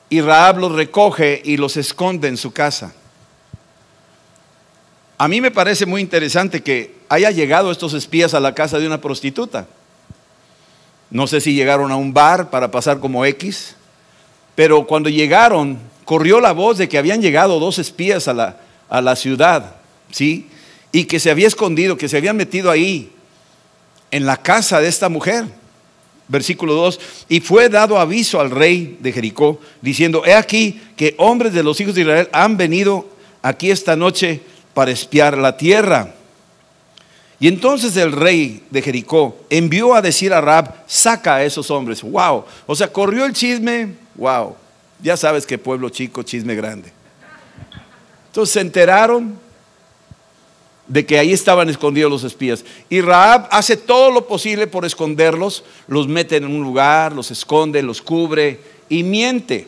y 0.07 0.21
Raab 0.21 0.59
los 0.59 0.73
recoge 0.73 1.41
y 1.43 1.57
los 1.57 1.77
esconde 1.77 2.27
en 2.27 2.37
su 2.37 2.51
casa. 2.51 2.93
A 5.17 5.27
mí 5.27 5.41
me 5.41 5.49
parece 5.49 5.87
muy 5.87 6.01
interesante 6.01 6.61
que 6.61 6.93
haya 7.09 7.31
llegado 7.31 7.71
estos 7.71 7.95
espías 7.95 8.35
a 8.35 8.39
la 8.39 8.53
casa 8.53 8.77
de 8.77 8.85
una 8.85 9.01
prostituta. 9.01 9.65
No 11.09 11.25
sé 11.25 11.41
si 11.41 11.55
llegaron 11.55 11.91
a 11.91 11.95
un 11.95 12.13
bar 12.13 12.51
para 12.51 12.69
pasar 12.69 12.99
como 12.99 13.25
X, 13.25 13.75
pero 14.53 14.85
cuando 14.85 15.09
llegaron, 15.09 15.79
corrió 16.05 16.39
la 16.39 16.51
voz 16.51 16.77
de 16.77 16.87
que 16.87 16.99
habían 16.99 17.19
llegado 17.19 17.59
dos 17.59 17.79
espías 17.79 18.27
a 18.27 18.35
la, 18.35 18.57
a 18.89 19.01
la 19.01 19.15
ciudad, 19.15 19.77
¿sí? 20.11 20.51
Y 20.91 21.05
que 21.05 21.19
se 21.19 21.31
había 21.31 21.47
escondido, 21.47 21.97
que 21.97 22.09
se 22.09 22.17
habían 22.17 22.37
metido 22.37 22.69
ahí, 22.69 23.11
en 24.11 24.27
la 24.27 24.37
casa 24.37 24.79
de 24.81 24.87
esta 24.87 25.09
mujer. 25.09 25.57
Versículo 26.29 26.75
2, 26.75 26.99
y 27.27 27.39
fue 27.39 27.69
dado 27.69 27.99
aviso 27.99 28.39
al 28.39 28.51
rey 28.51 28.97
de 29.01 29.11
Jericó, 29.11 29.59
diciendo, 29.81 30.23
he 30.25 30.35
aquí 30.35 30.79
que 30.95 31.15
hombres 31.17 31.53
de 31.53 31.63
los 31.63 31.81
hijos 31.81 31.95
de 31.95 32.01
Israel 32.01 32.29
han 32.31 32.55
venido 32.55 33.09
aquí 33.41 33.71
esta 33.71 33.95
noche 33.95 34.41
para 34.75 34.91
espiar 34.91 35.37
la 35.37 35.57
tierra. 35.57 36.13
Y 37.39 37.47
entonces 37.47 37.97
el 37.97 38.11
rey 38.11 38.63
de 38.69 38.81
Jericó 38.81 39.39
envió 39.49 39.95
a 39.95 40.01
decir 40.01 40.31
a 40.33 40.41
Rab, 40.41 40.83
saca 40.87 41.35
a 41.35 41.43
esos 41.43 41.71
hombres. 41.71 42.01
Wow. 42.03 42.45
O 42.67 42.75
sea, 42.75 42.91
corrió 42.91 43.25
el 43.25 43.33
chisme. 43.33 43.95
Wow. 44.15 44.55
Ya 45.01 45.17
sabes 45.17 45.45
que 45.45 45.57
pueblo 45.57 45.89
chico, 45.89 46.21
chisme 46.21 46.53
grande. 46.53 46.91
Entonces 48.27 48.53
se 48.53 48.59
enteraron 48.59 49.39
de 50.89 51.05
que 51.05 51.17
ahí 51.17 51.31
estaban 51.31 51.69
escondidos 51.69 52.11
los 52.11 52.23
espías. 52.25 52.65
Y 52.89 52.99
Raab 52.99 53.47
hace 53.51 53.77
todo 53.77 54.11
lo 54.11 54.27
posible 54.27 54.67
por 54.67 54.83
esconderlos, 54.83 55.63
los 55.87 56.07
mete 56.07 56.35
en 56.35 56.45
un 56.45 56.61
lugar, 56.61 57.13
los 57.13 57.31
esconde, 57.31 57.81
los 57.81 58.01
cubre 58.01 58.59
y 58.89 59.03
miente. 59.03 59.67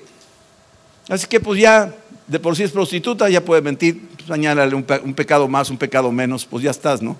Así 1.08 1.28
que 1.28 1.40
pues 1.40 1.62
ya 1.62 1.96
de 2.28 2.40
por 2.40 2.56
sí 2.58 2.64
es 2.64 2.72
prostituta, 2.72 3.30
ya 3.30 3.46
puede 3.46 3.62
mentir, 3.62 4.02
pues 4.26 4.30
un, 4.30 4.86
un 5.04 5.14
pecado 5.14 5.48
más, 5.48 5.70
un 5.70 5.78
pecado 5.78 6.12
menos, 6.12 6.46
pues 6.46 6.64
ya 6.64 6.72
estás, 6.72 7.02
¿no? 7.02 7.16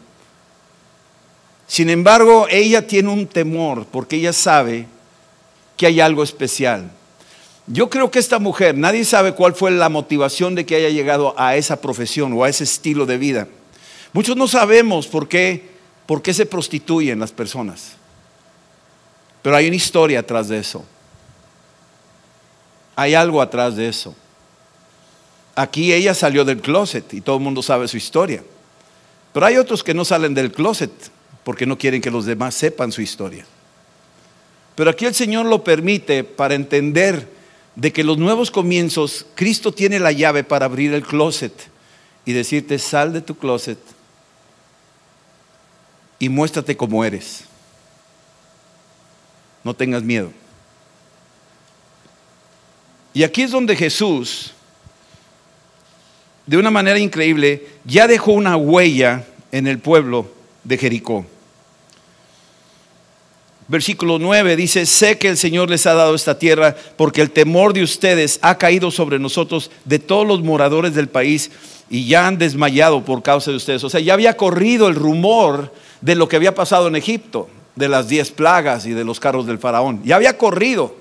Sin 1.68 1.90
embargo, 1.90 2.48
ella 2.50 2.86
tiene 2.86 3.10
un 3.10 3.28
temor 3.28 3.86
porque 3.86 4.18
ella 4.18 4.34
sabe 4.34 4.88
que 5.78 5.86
hay 5.86 6.02
algo 6.02 6.24
especial. 6.24 6.92
Yo 7.68 7.90
creo 7.90 8.10
que 8.10 8.20
esta 8.20 8.40
mujer, 8.40 8.76
nadie 8.76 9.06
sabe 9.06 9.34
cuál 9.34 9.54
fue 9.54 9.72
la 9.72 9.88
motivación 9.88 10.56
de 10.56 10.66
que 10.66 10.76
haya 10.76 10.90
llegado 10.90 11.34
a 11.38 11.56
esa 11.56 11.80
profesión 11.80 12.34
o 12.34 12.44
a 12.44 12.50
ese 12.50 12.64
estilo 12.64 13.06
de 13.06 13.18
vida. 13.18 13.48
Muchos 14.14 14.36
no 14.36 14.48
sabemos 14.48 15.08
por 15.08 15.28
qué, 15.28 15.70
por 16.06 16.22
qué 16.22 16.34
se 16.34 16.46
prostituyen 16.46 17.20
las 17.20 17.32
personas. 17.32 17.94
Pero 19.42 19.56
hay 19.56 19.68
una 19.68 19.76
historia 19.76 20.20
atrás 20.20 20.50
de 20.50 20.60
eso. 20.60 20.86
Hay 22.96 23.16
algo 23.16 23.42
atrás 23.42 23.76
de 23.76 23.88
eso. 23.88 24.14
Aquí 25.56 25.94
ella 25.94 26.14
salió 26.14 26.46
del 26.46 26.62
closet 26.62 27.14
y 27.14 27.22
todo 27.22 27.38
el 27.38 27.42
mundo 27.42 27.62
sabe 27.62 27.88
su 27.88 27.98
historia. 27.98 28.44
Pero 29.34 29.46
hay 29.46 29.58
otros 29.58 29.84
que 29.84 29.94
no 29.94 30.06
salen 30.06 30.34
del 30.34 30.52
closet 30.52 30.92
porque 31.44 31.66
no 31.66 31.78
quieren 31.78 32.02
que 32.02 32.12
los 32.12 32.26
demás 32.26 32.54
sepan 32.54 32.92
su 32.92 33.02
historia. 33.02 33.46
Pero 34.76 34.90
aquí 34.90 35.06
el 35.06 35.16
Señor 35.16 35.46
lo 35.46 35.64
permite 35.64 36.24
para 36.24 36.56
entender 36.56 37.28
de 37.76 37.92
que 37.94 38.04
los 38.04 38.18
nuevos 38.18 38.52
comienzos, 38.52 39.26
Cristo 39.36 39.72
tiene 39.72 40.00
la 40.00 40.12
llave 40.12 40.44
para 40.44 40.66
abrir 40.66 40.94
el 40.94 41.04
closet 41.04 41.54
y 42.26 42.34
decirte, 42.34 42.78
sal 42.78 43.14
de 43.14 43.22
tu 43.22 43.36
closet 43.36 43.80
y 46.22 46.30
muéstrate 46.30 46.78
como 46.78 47.04
eres. 47.04 47.44
No 49.62 49.74
tengas 49.74 50.04
miedo. 50.04 50.32
Y 53.14 53.24
aquí 53.24 53.42
es 53.42 53.52
donde 53.52 53.76
Jesús 53.76 54.54
de 56.46 56.58
una 56.58 56.72
manera 56.72 57.00
increíble, 57.00 57.66
ya 57.86 58.08
dejó 58.08 58.34
una 58.34 58.58
huella 58.58 59.26
en 59.52 59.68
el 59.68 59.80
pueblo 59.80 60.30
de 60.64 60.78
Jericó. 60.78 61.26
Versículo 63.68 64.20
9 64.20 64.58
dice, 64.58 64.86
sé 64.86 65.18
que 65.18 65.30
el 65.30 65.38
Señor 65.38 65.70
les 65.70 65.86
ha 65.86 65.94
dado 65.94 66.14
esta 66.14 66.38
tierra 66.38 66.76
porque 66.98 67.22
el 67.22 67.32
temor 67.32 67.72
de 67.72 67.84
ustedes 67.84 68.38
ha 68.42 68.58
caído 68.58 68.92
sobre 68.92 69.18
nosotros 69.18 69.72
de 69.86 70.00
todos 70.00 70.28
los 70.28 70.44
moradores 70.44 70.94
del 70.94 71.08
país 71.08 71.52
y 71.90 72.06
ya 72.06 72.28
han 72.28 72.38
desmayado 72.38 73.06
por 73.06 73.24
causa 73.24 73.52
de 73.52 73.58
ustedes. 73.58 73.84
O 73.86 73.90
sea, 73.90 74.02
ya 74.02 74.14
había 74.14 74.36
corrido 74.36 74.90
el 74.90 74.96
rumor 74.96 75.74
de 76.02 76.16
lo 76.16 76.28
que 76.28 76.36
había 76.36 76.54
pasado 76.56 76.88
en 76.88 76.96
Egipto, 76.96 77.48
de 77.76 77.88
las 77.88 78.08
diez 78.08 78.32
plagas 78.32 78.86
y 78.86 78.92
de 78.92 79.04
los 79.04 79.20
carros 79.20 79.46
del 79.46 79.60
faraón. 79.60 80.02
Ya 80.04 80.16
había 80.16 80.38
corrido 80.38 80.96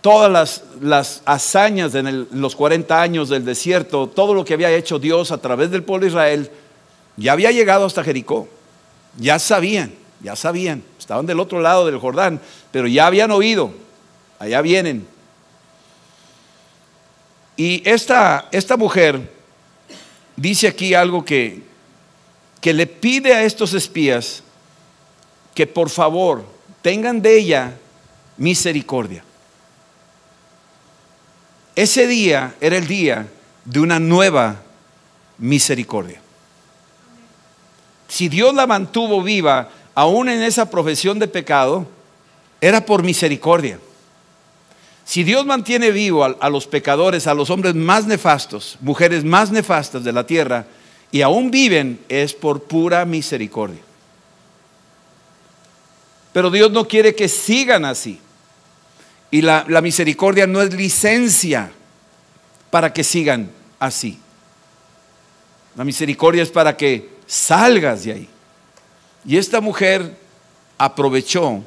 todas 0.00 0.62
las, 0.80 1.22
hazañas 1.24 1.94
en 1.94 2.28
los 2.32 2.54
40 2.54 3.00
años 3.00 3.30
del 3.30 3.44
desierto, 3.44 4.06
todo 4.06 4.34
lo 4.34 4.44
que 4.44 4.52
había 4.52 4.70
hecho 4.70 4.98
Dios 4.98 5.32
a 5.32 5.38
través 5.38 5.70
del 5.70 5.82
pueblo 5.82 6.04
de 6.04 6.10
Israel, 6.10 6.50
ya 7.16 7.32
había 7.32 7.50
llegado 7.50 7.86
hasta 7.86 8.04
Jericó. 8.04 8.48
Ya 9.16 9.38
sabían, 9.38 9.94
ya 10.20 10.36
sabían. 10.36 10.82
Estaban 10.98 11.24
del 11.24 11.40
otro 11.40 11.60
lado 11.60 11.86
del 11.86 11.98
Jordán, 11.98 12.40
pero 12.70 12.86
ya 12.86 13.06
habían 13.06 13.30
oído. 13.30 13.72
Allá 14.38 14.60
vienen. 14.60 15.06
Y 17.56 17.88
esta, 17.88 18.48
esta 18.50 18.76
mujer 18.76 19.32
dice 20.36 20.66
aquí 20.66 20.92
algo 20.92 21.24
que, 21.24 21.62
que 22.64 22.72
le 22.72 22.86
pide 22.86 23.34
a 23.34 23.42
estos 23.42 23.74
espías 23.74 24.42
que 25.54 25.66
por 25.66 25.90
favor 25.90 26.46
tengan 26.80 27.20
de 27.20 27.38
ella 27.38 27.76
misericordia. 28.38 29.22
Ese 31.76 32.06
día 32.06 32.54
era 32.62 32.78
el 32.78 32.86
día 32.86 33.28
de 33.66 33.80
una 33.80 34.00
nueva 34.00 34.62
misericordia. 35.36 36.22
Si 38.08 38.30
Dios 38.30 38.54
la 38.54 38.66
mantuvo 38.66 39.22
viva, 39.22 39.68
aún 39.94 40.30
en 40.30 40.42
esa 40.42 40.70
profesión 40.70 41.18
de 41.18 41.28
pecado, 41.28 41.86
era 42.62 42.86
por 42.86 43.02
misericordia. 43.02 43.78
Si 45.04 45.22
Dios 45.22 45.44
mantiene 45.44 45.90
vivo 45.90 46.24
a, 46.24 46.48
los 46.48 46.66
pecadores, 46.66 47.26
a 47.26 47.34
los 47.34 47.50
hombres 47.50 47.74
más 47.74 48.06
nefastos, 48.06 48.78
mujeres 48.80 49.22
más 49.22 49.50
nefastas 49.50 50.02
de 50.02 50.12
la 50.14 50.26
tierra, 50.26 50.64
y 51.14 51.22
aún 51.22 51.52
viven, 51.52 52.00
es 52.08 52.34
por 52.34 52.64
pura 52.64 53.04
misericordia. 53.04 53.80
Pero 56.32 56.50
Dios 56.50 56.72
no 56.72 56.88
quiere 56.88 57.14
que 57.14 57.28
sigan 57.28 57.84
así. 57.84 58.18
Y 59.30 59.40
la, 59.40 59.64
misericordia 59.80 60.48
no 60.48 60.60
es 60.60 60.74
licencia 60.74 61.70
para 62.68 62.92
que 62.92 63.04
sigan 63.04 63.48
así. 63.78 64.18
La 65.76 65.84
misericordia 65.84 66.42
es 66.42 66.50
para 66.50 66.76
que 66.76 67.10
salgas 67.28 68.02
de 68.02 68.12
ahí. 68.12 68.28
Y 69.24 69.36
esta 69.36 69.60
mujer 69.60 70.18
aprovechó 70.78 71.62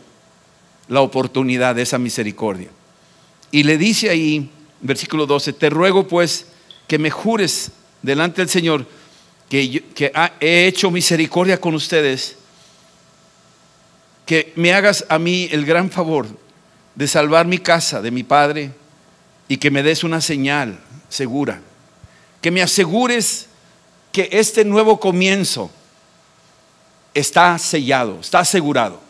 la 0.89 0.99
oportunidad 0.99 1.73
de 1.73 1.83
esa 1.83 1.97
misericordia. 1.97 2.67
Y 3.51 3.63
le 3.63 3.77
dice 3.77 4.09
ahí, 4.09 4.51
versículo 4.81 5.25
12, 5.25 5.53
te 5.53 5.69
ruego 5.69 6.05
pues 6.05 6.47
que 6.85 6.99
me 6.99 7.11
jures 7.11 7.71
delante 8.01 8.41
del 8.41 8.49
Señor 8.49 8.85
que, 9.49 9.83
que 9.93 10.11
he 10.39 10.67
hecho 10.67 10.91
misericordia 10.91 11.59
con 11.59 11.73
ustedes, 11.73 12.37
que 14.25 14.51
me 14.55 14.73
hagas 14.73 15.05
a 15.09 15.19
mí 15.19 15.47
el 15.51 15.65
gran 15.65 15.89
favor 15.89 16.27
de 16.95 17.07
salvar 17.07 17.45
mi 17.45 17.59
casa 17.59 18.01
de 18.01 18.11
mi 18.11 18.23
padre 18.23 18.71
y 19.47 19.57
que 19.57 19.71
me 19.71 19.83
des 19.83 20.03
una 20.03 20.19
señal 20.19 20.79
segura. 21.09 21.61
Que 22.41 22.51
me 22.51 22.61
asegures 22.61 23.47
que 24.11 24.29
este 24.31 24.65
nuevo 24.65 24.99
comienzo 24.99 25.71
está 27.13 27.57
sellado, 27.57 28.19
está 28.19 28.39
asegurado. 28.39 29.06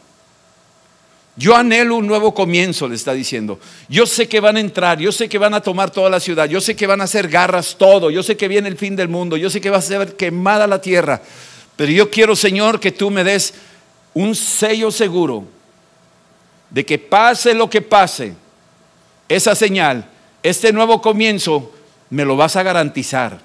Yo 1.38 1.56
anhelo 1.56 1.96
un 1.96 2.08
nuevo 2.08 2.34
comienzo, 2.34 2.88
le 2.88 2.96
está 2.96 3.14
diciendo. 3.14 3.60
Yo 3.88 4.08
sé 4.08 4.28
que 4.28 4.40
van 4.40 4.58
a 4.58 4.60
entrar, 4.60 4.98
yo 4.98 5.12
sé 5.12 5.30
que 5.30 5.38
van 5.38 5.54
a 5.54 5.62
tomar 5.62 5.92
toda 5.92 6.10
la 6.10 6.20
ciudad, 6.20 6.50
yo 6.50 6.60
sé 6.60 6.76
que 6.76 6.88
van 6.88 7.00
a 7.00 7.04
hacer 7.04 7.28
garras 7.28 7.76
todo, 7.78 8.10
yo 8.10 8.24
sé 8.24 8.36
que 8.36 8.48
viene 8.48 8.68
el 8.68 8.76
fin 8.76 8.96
del 8.96 9.08
mundo, 9.08 9.38
yo 9.38 9.52
sé 9.52 9.62
que 9.62 9.70
va 9.70 9.78
a 9.78 9.82
ser 9.82 10.16
quemada 10.16 10.66
la 10.66 10.82
tierra. 10.82 11.22
Pero 11.76 11.92
yo 11.92 12.10
quiero, 12.10 12.36
Señor, 12.36 12.80
que 12.80 12.92
tú 12.92 13.12
me 13.12 13.24
des 13.24 13.54
un 14.16 14.34
sello 14.34 14.90
seguro 14.90 15.46
de 16.72 16.84
que 16.84 16.98
pase 16.98 17.54
lo 17.54 17.70
que 17.70 17.84
pase, 17.84 18.34
esa 19.30 19.54
señal, 19.54 20.10
este 20.42 20.74
nuevo 20.74 21.04
comienzo, 21.04 21.72
me 22.10 22.26
lo 22.26 22.36
vas 22.36 22.56
a 22.56 22.64
garantizar. 22.64 23.40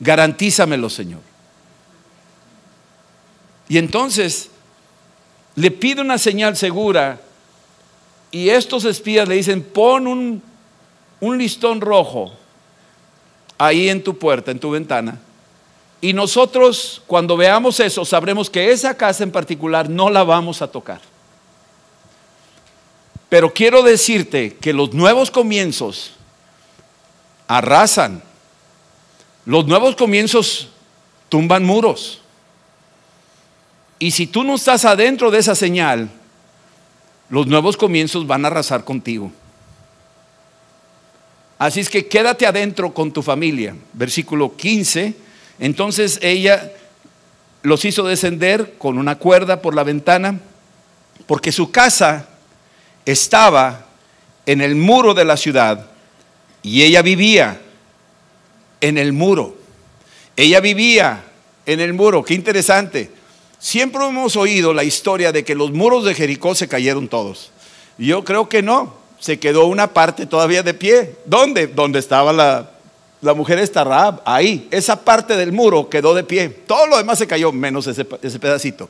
Garantízamelo, 0.00 0.88
Señor. 0.88 1.20
Y 3.68 3.76
entonces 3.76 4.50
le 5.58 5.72
pide 5.72 6.00
una 6.00 6.18
señal 6.18 6.56
segura 6.56 7.20
Y 8.30 8.50
estos 8.50 8.84
espías 8.84 9.26
le 9.26 9.34
dicen, 9.34 9.62
pon 9.62 10.06
un, 10.06 10.42
un 11.20 11.38
listón 11.38 11.80
rojo 11.80 12.32
ahí 13.56 13.88
en 13.88 14.04
tu 14.04 14.16
puerta, 14.16 14.50
en 14.50 14.60
tu 14.60 14.70
ventana. 14.70 15.18
Y 16.00 16.12
nosotros 16.12 17.02
cuando 17.06 17.36
veamos 17.36 17.80
eso 17.80 18.04
sabremos 18.04 18.48
que 18.48 18.70
esa 18.70 18.96
casa 18.96 19.24
en 19.24 19.32
particular 19.32 19.88
no 19.88 20.10
la 20.10 20.22
vamos 20.22 20.62
a 20.62 20.70
tocar. 20.70 21.00
Pero 23.28 23.52
quiero 23.52 23.82
decirte 23.82 24.56
que 24.56 24.72
los 24.72 24.94
nuevos 24.94 25.30
comienzos 25.30 26.12
arrasan. 27.48 28.22
Los 29.44 29.66
nuevos 29.66 29.96
comienzos 29.96 30.68
tumban 31.28 31.64
muros. 31.64 32.20
Y 33.98 34.12
si 34.12 34.26
tú 34.26 34.44
no 34.44 34.54
estás 34.54 34.84
adentro 34.84 35.30
de 35.30 35.38
esa 35.38 35.54
señal, 35.54 36.08
los 37.30 37.46
nuevos 37.46 37.76
comienzos 37.76 38.26
van 38.26 38.44
a 38.44 38.48
arrasar 38.48 38.84
contigo. 38.84 39.32
Así 41.58 41.80
es 41.80 41.90
que 41.90 42.06
quédate 42.06 42.46
adentro 42.46 42.94
con 42.94 43.12
tu 43.12 43.22
familia. 43.22 43.74
Versículo 43.92 44.54
15. 44.56 45.14
Entonces 45.58 46.20
ella 46.22 46.72
los 47.62 47.84
hizo 47.84 48.06
descender 48.06 48.74
con 48.78 48.98
una 48.98 49.16
cuerda 49.16 49.60
por 49.60 49.74
la 49.74 49.82
ventana, 49.82 50.38
porque 51.26 51.50
su 51.50 51.70
casa 51.72 52.28
estaba 53.04 53.86
en 54.46 54.60
el 54.60 54.76
muro 54.76 55.14
de 55.14 55.24
la 55.24 55.36
ciudad 55.36 55.86
y 56.62 56.82
ella 56.82 57.02
vivía 57.02 57.60
en 58.80 58.96
el 58.96 59.12
muro. 59.12 59.56
Ella 60.36 60.60
vivía 60.60 61.24
en 61.66 61.80
el 61.80 61.92
muro. 61.92 62.22
Qué 62.22 62.34
interesante. 62.34 63.17
Siempre 63.58 64.06
hemos 64.06 64.36
oído 64.36 64.72
la 64.72 64.84
historia 64.84 65.32
de 65.32 65.44
que 65.44 65.54
los 65.54 65.72
muros 65.72 66.04
de 66.04 66.14
Jericó 66.14 66.54
se 66.54 66.68
cayeron 66.68 67.08
todos. 67.08 67.50
Yo 67.98 68.24
creo 68.24 68.48
que 68.48 68.62
no. 68.62 68.96
Se 69.18 69.40
quedó 69.40 69.66
una 69.66 69.92
parte 69.92 70.26
todavía 70.26 70.62
de 70.62 70.74
pie. 70.74 71.16
¿Dónde? 71.26 71.66
Donde 71.66 71.98
estaba 71.98 72.32
la, 72.32 72.70
la 73.20 73.34
mujer 73.34 73.58
esta 73.58 73.82
Rahab. 73.82 74.22
Ahí. 74.24 74.68
Esa 74.70 75.04
parte 75.04 75.36
del 75.36 75.50
muro 75.50 75.90
quedó 75.90 76.14
de 76.14 76.22
pie. 76.22 76.48
Todo 76.48 76.86
lo 76.86 76.96
demás 76.96 77.18
se 77.18 77.26
cayó, 77.26 77.50
menos 77.50 77.88
ese, 77.88 78.06
ese 78.22 78.38
pedacito. 78.38 78.88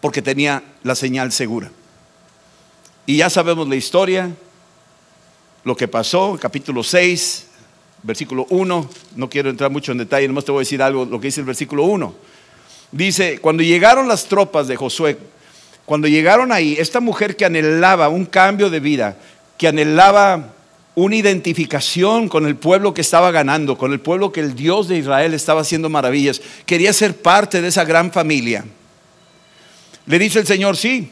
Porque 0.00 0.22
tenía 0.22 0.62
la 0.82 0.94
señal 0.94 1.30
segura. 1.30 1.70
Y 3.06 3.18
ya 3.18 3.28
sabemos 3.28 3.68
la 3.68 3.76
historia, 3.76 4.30
lo 5.62 5.76
que 5.76 5.88
pasó, 5.88 6.38
capítulo 6.40 6.82
6, 6.82 7.46
versículo 8.02 8.46
1. 8.48 8.90
No 9.16 9.28
quiero 9.28 9.50
entrar 9.50 9.70
mucho 9.70 9.92
en 9.92 9.98
detalle, 9.98 10.26
nomás 10.26 10.46
te 10.46 10.52
voy 10.52 10.60
a 10.60 10.62
decir 10.62 10.82
algo, 10.82 11.04
lo 11.04 11.20
que 11.20 11.26
dice 11.26 11.40
el 11.40 11.46
versículo 11.46 11.84
1. 11.84 12.14
Dice, 12.94 13.38
cuando 13.40 13.64
llegaron 13.64 14.06
las 14.06 14.26
tropas 14.26 14.68
de 14.68 14.76
Josué, 14.76 15.18
cuando 15.84 16.06
llegaron 16.06 16.52
ahí, 16.52 16.76
esta 16.78 17.00
mujer 17.00 17.34
que 17.34 17.44
anhelaba 17.44 18.08
un 18.08 18.24
cambio 18.24 18.70
de 18.70 18.78
vida, 18.78 19.16
que 19.58 19.66
anhelaba 19.66 20.54
una 20.94 21.16
identificación 21.16 22.28
con 22.28 22.46
el 22.46 22.54
pueblo 22.54 22.94
que 22.94 23.00
estaba 23.00 23.32
ganando, 23.32 23.76
con 23.76 23.92
el 23.92 23.98
pueblo 23.98 24.30
que 24.30 24.38
el 24.38 24.54
Dios 24.54 24.86
de 24.86 24.96
Israel 24.98 25.34
estaba 25.34 25.62
haciendo 25.62 25.88
maravillas, 25.88 26.40
quería 26.66 26.92
ser 26.92 27.16
parte 27.16 27.60
de 27.60 27.66
esa 27.66 27.84
gran 27.84 28.12
familia. 28.12 28.64
Le 30.06 30.18
dice 30.20 30.38
el 30.38 30.46
Señor, 30.46 30.76
sí, 30.76 31.10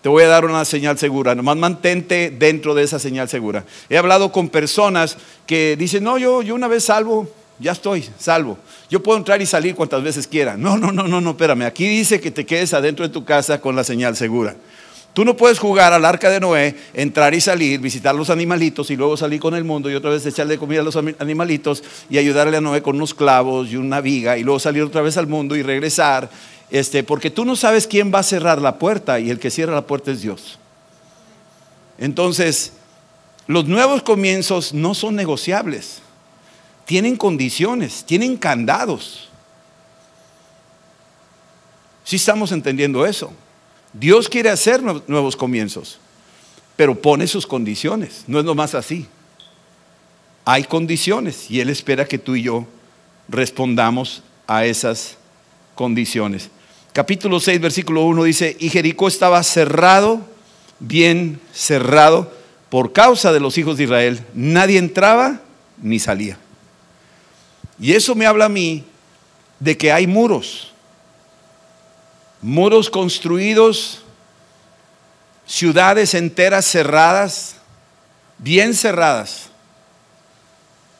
te 0.00 0.08
voy 0.08 0.22
a 0.22 0.28
dar 0.28 0.46
una 0.46 0.64
señal 0.64 0.96
segura, 0.98 1.34
nomás 1.34 1.58
mantente 1.58 2.30
dentro 2.30 2.74
de 2.74 2.84
esa 2.84 2.98
señal 2.98 3.28
segura. 3.28 3.66
He 3.90 3.98
hablado 3.98 4.32
con 4.32 4.48
personas 4.48 5.18
que 5.46 5.76
dicen, 5.76 6.02
no, 6.02 6.16
yo, 6.16 6.40
yo 6.40 6.54
una 6.54 6.66
vez 6.66 6.84
salvo, 6.84 7.28
ya 7.58 7.72
estoy 7.72 8.08
salvo. 8.18 8.58
Yo 8.90 9.02
puedo 9.02 9.18
entrar 9.18 9.40
y 9.40 9.46
salir 9.46 9.74
cuantas 9.74 10.02
veces 10.02 10.26
quiera. 10.26 10.56
No, 10.56 10.76
no, 10.76 10.92
no, 10.92 11.04
no, 11.04 11.20
no, 11.20 11.30
espérame. 11.30 11.62
Aquí 11.62 11.86
dice 11.86 12.20
que 12.20 12.30
te 12.30 12.46
quedes 12.46 12.74
adentro 12.74 13.06
de 13.06 13.12
tu 13.12 13.24
casa 13.24 13.60
con 13.60 13.76
la 13.76 13.84
señal 13.84 14.16
segura. 14.16 14.56
Tú 15.14 15.24
no 15.24 15.36
puedes 15.36 15.58
jugar 15.58 15.92
al 15.92 16.06
arca 16.06 16.30
de 16.30 16.40
Noé, 16.40 16.74
entrar 16.94 17.34
y 17.34 17.40
salir, 17.40 17.80
visitar 17.80 18.14
los 18.14 18.30
animalitos 18.30 18.90
y 18.90 18.96
luego 18.96 19.16
salir 19.16 19.40
con 19.40 19.54
el 19.54 19.62
mundo 19.62 19.90
y 19.90 19.94
otra 19.94 20.10
vez 20.10 20.24
echarle 20.24 20.56
comida 20.56 20.80
a 20.80 20.84
los 20.84 20.96
animalitos 20.96 21.84
y 22.08 22.16
ayudarle 22.16 22.56
a 22.56 22.60
Noé 22.62 22.80
con 22.80 22.96
unos 22.96 23.12
clavos 23.12 23.68
y 23.70 23.76
una 23.76 24.00
viga 24.00 24.38
y 24.38 24.42
luego 24.42 24.58
salir 24.58 24.82
otra 24.82 25.02
vez 25.02 25.18
al 25.18 25.26
mundo 25.26 25.54
y 25.54 25.62
regresar 25.62 26.30
este, 26.72 27.02
porque 27.04 27.30
tú 27.30 27.44
no 27.44 27.54
sabes 27.54 27.86
quién 27.86 28.12
va 28.12 28.20
a 28.20 28.22
cerrar 28.22 28.62
la 28.62 28.78
puerta 28.78 29.20
y 29.20 29.28
el 29.28 29.38
que 29.38 29.50
cierra 29.50 29.74
la 29.74 29.86
puerta 29.86 30.10
es 30.10 30.22
Dios. 30.22 30.58
Entonces, 31.98 32.72
los 33.46 33.66
nuevos 33.66 34.02
comienzos 34.02 34.72
no 34.72 34.94
son 34.94 35.14
negociables. 35.14 36.01
Tienen 36.92 37.16
condiciones, 37.16 38.04
tienen 38.04 38.36
candados. 38.36 39.30
Si 42.04 42.16
estamos 42.16 42.52
entendiendo 42.52 43.06
eso. 43.06 43.32
Dios 43.94 44.28
quiere 44.28 44.50
hacer 44.50 44.82
nuevos 44.82 45.34
comienzos, 45.34 45.98
pero 46.76 46.94
pone 46.94 47.26
sus 47.26 47.46
condiciones. 47.46 48.24
No 48.26 48.40
es 48.40 48.44
nomás 48.44 48.74
así. 48.74 49.06
Hay 50.44 50.64
condiciones 50.64 51.50
y 51.50 51.60
Él 51.60 51.70
espera 51.70 52.04
que 52.04 52.18
tú 52.18 52.36
y 52.36 52.42
yo 52.42 52.66
respondamos 53.26 54.22
a 54.46 54.66
esas 54.66 55.16
condiciones 55.74 56.50
capítulo 56.92 57.40
6, 57.40 57.58
versículo 57.58 58.04
1 58.04 58.24
dice, 58.24 58.54
y 58.60 58.68
Jericó 58.68 59.08
estaba 59.08 59.42
cerrado, 59.44 60.20
bien 60.78 61.40
cerrado, 61.54 62.30
por 62.68 62.92
causa 62.92 63.32
de 63.32 63.40
los 63.40 63.56
hijos 63.56 63.78
de 63.78 63.84
Israel. 63.84 64.20
Nadie 64.34 64.76
entraba 64.76 65.40
ni 65.80 65.98
salía. 65.98 66.36
Y 67.82 67.94
eso 67.94 68.14
me 68.14 68.26
habla 68.26 68.44
a 68.44 68.48
mí 68.48 68.84
de 69.58 69.76
que 69.76 69.90
hay 69.90 70.06
muros, 70.06 70.70
muros 72.40 72.88
construidos, 72.88 74.02
ciudades 75.44 76.14
enteras 76.14 76.64
cerradas, 76.64 77.56
bien 78.38 78.72
cerradas, 78.72 79.50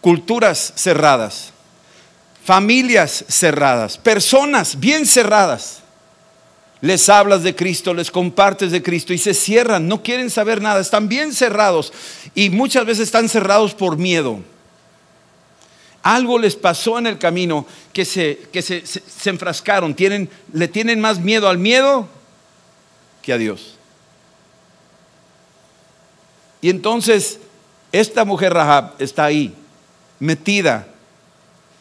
culturas 0.01 0.73
cerradas, 0.75 1.53
familias 2.45 3.27
cerradas, 3.29 3.97
personas 3.97 4.81
bien 4.81 5.07
cerradas 5.07 5.83
les 6.81 7.09
hablas 7.09 7.45
de 7.45 7.55
Cristo, 7.55 7.95
les 7.95 8.11
compartes 8.11 8.73
de 8.73 8.83
Cristo 8.83 9.13
y 9.13 9.19
se 9.19 9.35
cierran, 9.35 9.87
no 9.87 10.03
quieren 10.03 10.31
saber 10.31 10.61
nada, 10.61 10.81
están 10.81 11.09
bien 11.09 11.33
cerrados 11.33 11.93
y 12.35 12.51
muchas 12.51 12.85
veces 12.85 13.05
están 13.05 13.29
cerrados 13.29 13.73
por 13.73 13.99
miedo. 13.99 14.41
Algo 16.03 16.39
les 16.39 16.57
pasó 16.57 16.99
en 16.99 17.07
el 17.07 17.19
camino 17.19 17.67
que 17.93 18.05
se, 18.05 18.49
que 18.53 18.63
se, 18.63 18.83
enfrascaron, 19.31 19.95
tienen, 19.95 20.29
le 20.53 20.69
tienen 20.69 21.01
más 21.01 21.21
miedo 21.21 21.49
al 21.49 21.59
miedo 21.59 22.09
que 23.23 23.33
a 23.33 23.39
Dios. 23.39 23.77
Y 26.61 26.71
entonces 26.71 27.39
esta 27.93 28.25
mujer 28.25 28.55
Rahab 28.55 28.95
está 28.99 29.25
ahí, 29.25 29.55
metida 30.19 30.89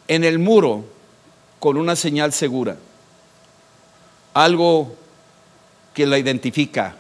en 0.08 0.24
el 0.24 0.40
muro 0.40 0.86
con 1.60 1.78
una 1.78 1.96
señal 1.96 2.34
segura 2.34 2.78
algo 4.34 4.96
que 5.94 6.06
la 6.06 6.18
identifica, 6.18 6.96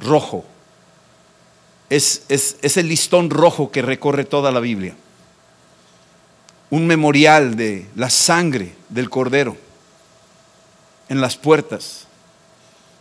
rojo. 0.00 0.44
Es, 1.90 2.24
es, 2.28 2.76
el 2.76 2.88
listón 2.88 3.30
rojo 3.30 3.70
que 3.70 3.82
recorre 3.82 4.24
toda 4.24 4.50
la 4.50 4.60
Biblia. 4.60 4.94
Un 6.70 6.86
memorial 6.86 7.56
de 7.56 7.86
la 7.96 8.10
sangre 8.10 8.74
del 8.88 9.08
cordero 9.08 9.56
en 11.08 11.20
las 11.20 11.36
puertas. 11.36 12.06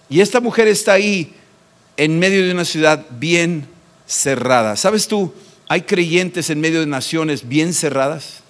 Y 0.10 0.21
esta 0.21 0.39
mujer 0.39 0.67
está 0.67 0.93
ahí 0.93 1.34
en 1.97 2.19
medio 2.19 2.45
de 2.45 2.51
una 2.51 2.65
ciudad 2.65 3.06
bien 3.10 3.67
cerrada. 4.06 4.75
¿Sabes 4.75 5.08
tú? 5.08 5.34
Hay 5.67 5.82
creyentes 5.82 6.49
en 6.49 6.62
medio 6.62 6.80
de 6.80 6.86
naciones 6.86 7.47
bien 7.47 7.73
cerradas. 7.73 8.41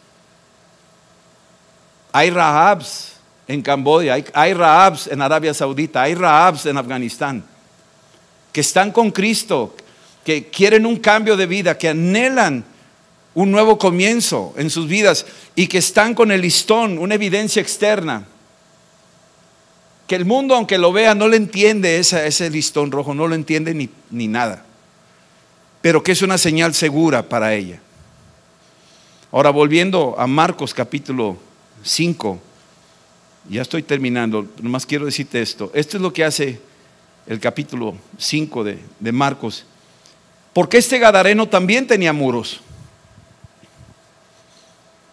Hay 2.12 2.30
Rahabs 2.30 3.14
en 3.48 3.62
Camboya, 3.62 4.14
hay, 4.14 4.26
hay 4.34 4.54
Rahabs 4.54 5.08
en 5.08 5.22
Arabia 5.22 5.54
Saudita, 5.54 6.04
hay 6.04 6.16
Rahabs 6.16 6.66
en 6.66 6.78
Afganistán, 6.78 7.44
que 8.52 8.62
están 8.62 8.92
con 8.92 9.12
Cristo, 9.12 9.76
que 10.24 10.50
quieren 10.50 10.86
un 10.86 10.98
cambio 10.98 11.38
de 11.38 11.46
vida, 11.46 11.78
que 11.78 11.90
anhelan 11.90 12.66
un 13.38 13.52
nuevo 13.52 13.78
comienzo 13.78 14.56
en 14.58 14.72
sus 14.72 14.88
vidas 14.88 15.28
y 15.54 15.68
que 15.68 15.78
están 15.78 16.16
con 16.16 16.32
el 16.32 16.42
listón, 16.42 16.98
una 16.98 17.14
evidencia 17.14 17.62
externa. 17.62 18.26
Que 20.08 20.16
el 20.16 20.26
mundo, 20.26 20.56
aunque 20.56 20.80
lo 20.80 20.92
vea, 20.92 21.14
no 21.14 21.28
le 21.28 21.38
entiende 21.38 22.00
ese, 22.00 22.50
listón 22.50 22.92
rojo, 22.92 23.14
no 23.14 23.28
lo 23.28 23.36
entiende 23.36 23.76
ni, 23.76 23.92
ni 24.10 24.28
nada. 24.28 24.66
Pero 25.82 26.02
que 26.02 26.14
es 26.14 26.24
una 26.24 26.40
señal 26.40 26.74
segura 26.74 27.30
para 27.30 27.54
ella. 27.54 27.80
Ahora, 29.32 29.52
volviendo 29.52 30.16
a 30.18 30.26
Marcos 30.26 30.74
capítulo 30.74 31.38
5, 31.84 32.40
ya 33.52 33.62
estoy 33.62 33.84
terminando, 33.84 34.48
nomás 34.64 34.84
quiero 34.84 35.06
decirte 35.06 35.44
esto. 35.44 35.70
Esto 35.76 35.98
es 35.98 36.02
lo 36.02 36.12
que 36.12 36.24
hace 36.24 36.60
el 37.28 37.40
capítulo 37.40 37.94
5 38.18 38.64
de, 38.64 38.80
de 39.00 39.12
Marcos. 39.12 39.64
Porque 40.54 40.80
este 40.80 40.98
Gadareno 40.98 41.48
también 41.48 41.86
tenía 41.86 42.14
muros. 42.14 42.62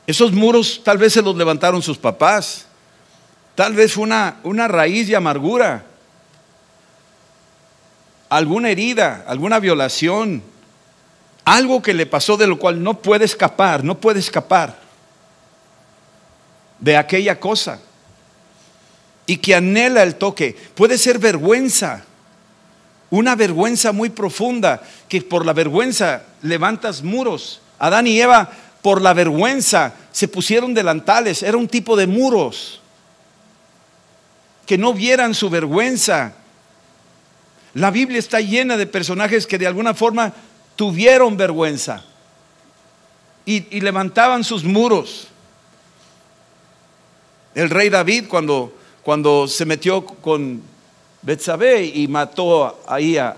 Esos 0.06 0.32
muros 0.32 0.82
tal 0.84 0.98
vez 0.98 1.12
se 1.12 1.22
los 1.22 1.36
levantaron 1.36 1.82
sus 1.82 1.96
papás. 1.96 2.66
Tal 3.54 3.74
vez 3.74 3.92
fue 3.92 4.04
una, 4.04 4.36
una 4.42 4.68
raíz 4.68 5.08
de 5.08 5.16
amargura. 5.16 5.84
alguna 8.28 8.70
herida, 8.70 9.24
alguna 9.28 9.60
violación, 9.60 10.42
algo 11.44 11.82
que 11.82 11.94
le 11.94 12.06
pasó 12.06 12.36
de 12.36 12.46
lo 12.46 12.58
cual 12.58 12.82
no 12.82 13.00
puede 13.00 13.24
escapar, 13.24 13.84
no 13.84 14.00
puede 14.00 14.18
escapar 14.18 14.76
de 16.80 16.96
aquella 16.96 17.38
cosa 17.38 17.80
y 19.26 19.36
que 19.36 19.54
anhela 19.54 20.02
el 20.02 20.16
toque. 20.16 20.56
Puede 20.74 20.98
ser 20.98 21.18
vergüenza, 21.18 22.04
una 23.10 23.36
vergüenza 23.36 23.92
muy 23.92 24.10
profunda, 24.10 24.82
que 25.08 25.22
por 25.22 25.46
la 25.46 25.52
vergüenza 25.52 26.24
levantas 26.42 27.02
muros. 27.02 27.60
Adán 27.78 28.06
y 28.06 28.20
Eva, 28.20 28.50
por 28.84 29.00
la 29.00 29.14
vergüenza, 29.14 29.94
se 30.12 30.28
pusieron 30.28 30.74
delantales, 30.74 31.42
era 31.42 31.56
un 31.56 31.68
tipo 31.68 31.96
de 31.96 32.06
muros, 32.06 32.82
que 34.66 34.76
no 34.76 34.92
vieran 34.92 35.34
su 35.34 35.48
vergüenza. 35.48 36.34
La 37.72 37.90
Biblia 37.90 38.18
está 38.18 38.42
llena 38.42 38.76
de 38.76 38.86
personajes 38.86 39.46
que 39.46 39.56
de 39.56 39.66
alguna 39.66 39.94
forma 39.94 40.34
tuvieron 40.76 41.34
vergüenza 41.38 42.04
y, 43.46 43.80
levantaban 43.80 44.44
sus 44.44 44.64
muros. 44.64 45.28
El 47.54 47.70
rey 47.70 47.88
David 47.88 48.26
cuando, 48.28 48.76
cuando 49.02 49.48
se 49.48 49.64
metió 49.64 50.04
con 50.04 50.62
Betsabé 51.22 51.86
y 51.86 52.06
mató 52.06 52.82
ahí 52.86 53.16
a, 53.16 53.34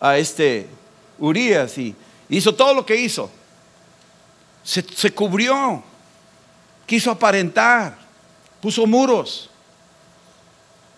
a 0.00 0.18
este 0.18 0.66
Urias 1.20 1.78
y 1.78 1.94
hizo 2.28 2.52
todo 2.52 2.74
lo 2.74 2.84
que 2.84 2.96
hizo. 2.96 3.30
Se, 4.62 5.12
cubrió, 5.12 5.82
quiso 6.86 7.10
aparentar, 7.10 7.96
puso 8.60 8.86
muros. 8.86 9.50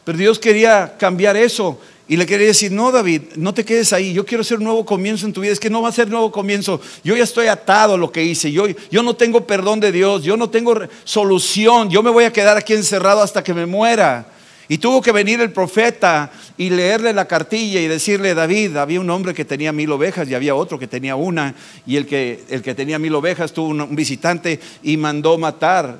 Pero 0.05 0.19
Dios 0.19 0.39
quería 0.39 0.97
cambiar 0.99 1.37
eso 1.37 1.81
y 2.09 2.17
le 2.17 2.27
quería 2.27 2.49
decir, 2.49 2.73
no 2.73 2.91
David, 2.91 3.23
no 3.37 3.55
te 3.55 3.65
quedes 3.65 3.93
ahí, 3.93 4.13
yo 4.13 4.27
quiero 4.27 4.43
hacer 4.43 4.59
un 4.59 4.65
nuevo 4.65 4.85
comienzo 4.85 5.27
en 5.27 5.33
tu 5.33 5.41
vida. 5.41 5.53
Es 5.53 5.61
que 5.61 5.71
no 5.71 5.81
va 5.81 5.89
a 5.89 5.93
ser 5.93 6.09
nuevo 6.09 6.33
comienzo, 6.33 6.81
yo 7.05 7.17
ya 7.17 7.25
estoy 7.25 7.47
atado 7.47 7.95
a 7.95 7.99
lo 7.99 8.11
que 8.11 8.23
hice, 8.23 8.51
yo, 8.51 8.67
yo 8.91 9.03
no 9.03 9.15
tengo 9.15 9.47
perdón 9.47 9.81
de 9.81 9.93
Dios, 9.93 10.25
yo 10.25 10.37
no 10.37 10.51
tengo 10.51 10.77
solución, 11.05 11.89
yo 11.89 12.03
me 12.03 12.11
voy 12.11 12.25
a 12.25 12.33
quedar 12.33 12.57
aquí 12.57 12.73
encerrado 12.73 13.23
hasta 13.23 13.43
que 13.45 13.55
me 13.55 13.67
muera. 13.67 14.27
Y 14.73 14.79
tuvo 14.79 15.03
que 15.03 15.13
venir 15.13 15.39
el 15.43 15.53
profeta 15.53 16.31
y 16.57 16.71
leerle 16.71 17.13
la 17.13 17.29
cartilla 17.29 17.79
y 17.79 17.89
decirle, 17.89 18.33
David, 18.33 18.79
había 18.79 19.01
un 19.01 19.11
hombre 19.11 19.35
que 19.35 19.45
tenía 19.45 19.71
mil 19.71 19.93
ovejas 19.93 20.27
y 20.31 20.35
había 20.35 20.55
otro 20.55 20.79
que 20.79 20.87
tenía 20.87 21.15
una, 21.15 21.55
y 21.85 21.99
el 21.99 22.07
que, 22.07 22.43
el 22.49 22.63
que 22.63 22.75
tenía 22.75 22.99
mil 22.99 23.15
ovejas 23.15 23.53
tuvo 23.53 23.69
un 23.69 23.95
visitante 23.95 24.61
y 24.83 24.97
mandó 24.97 25.37
matar 25.37 25.99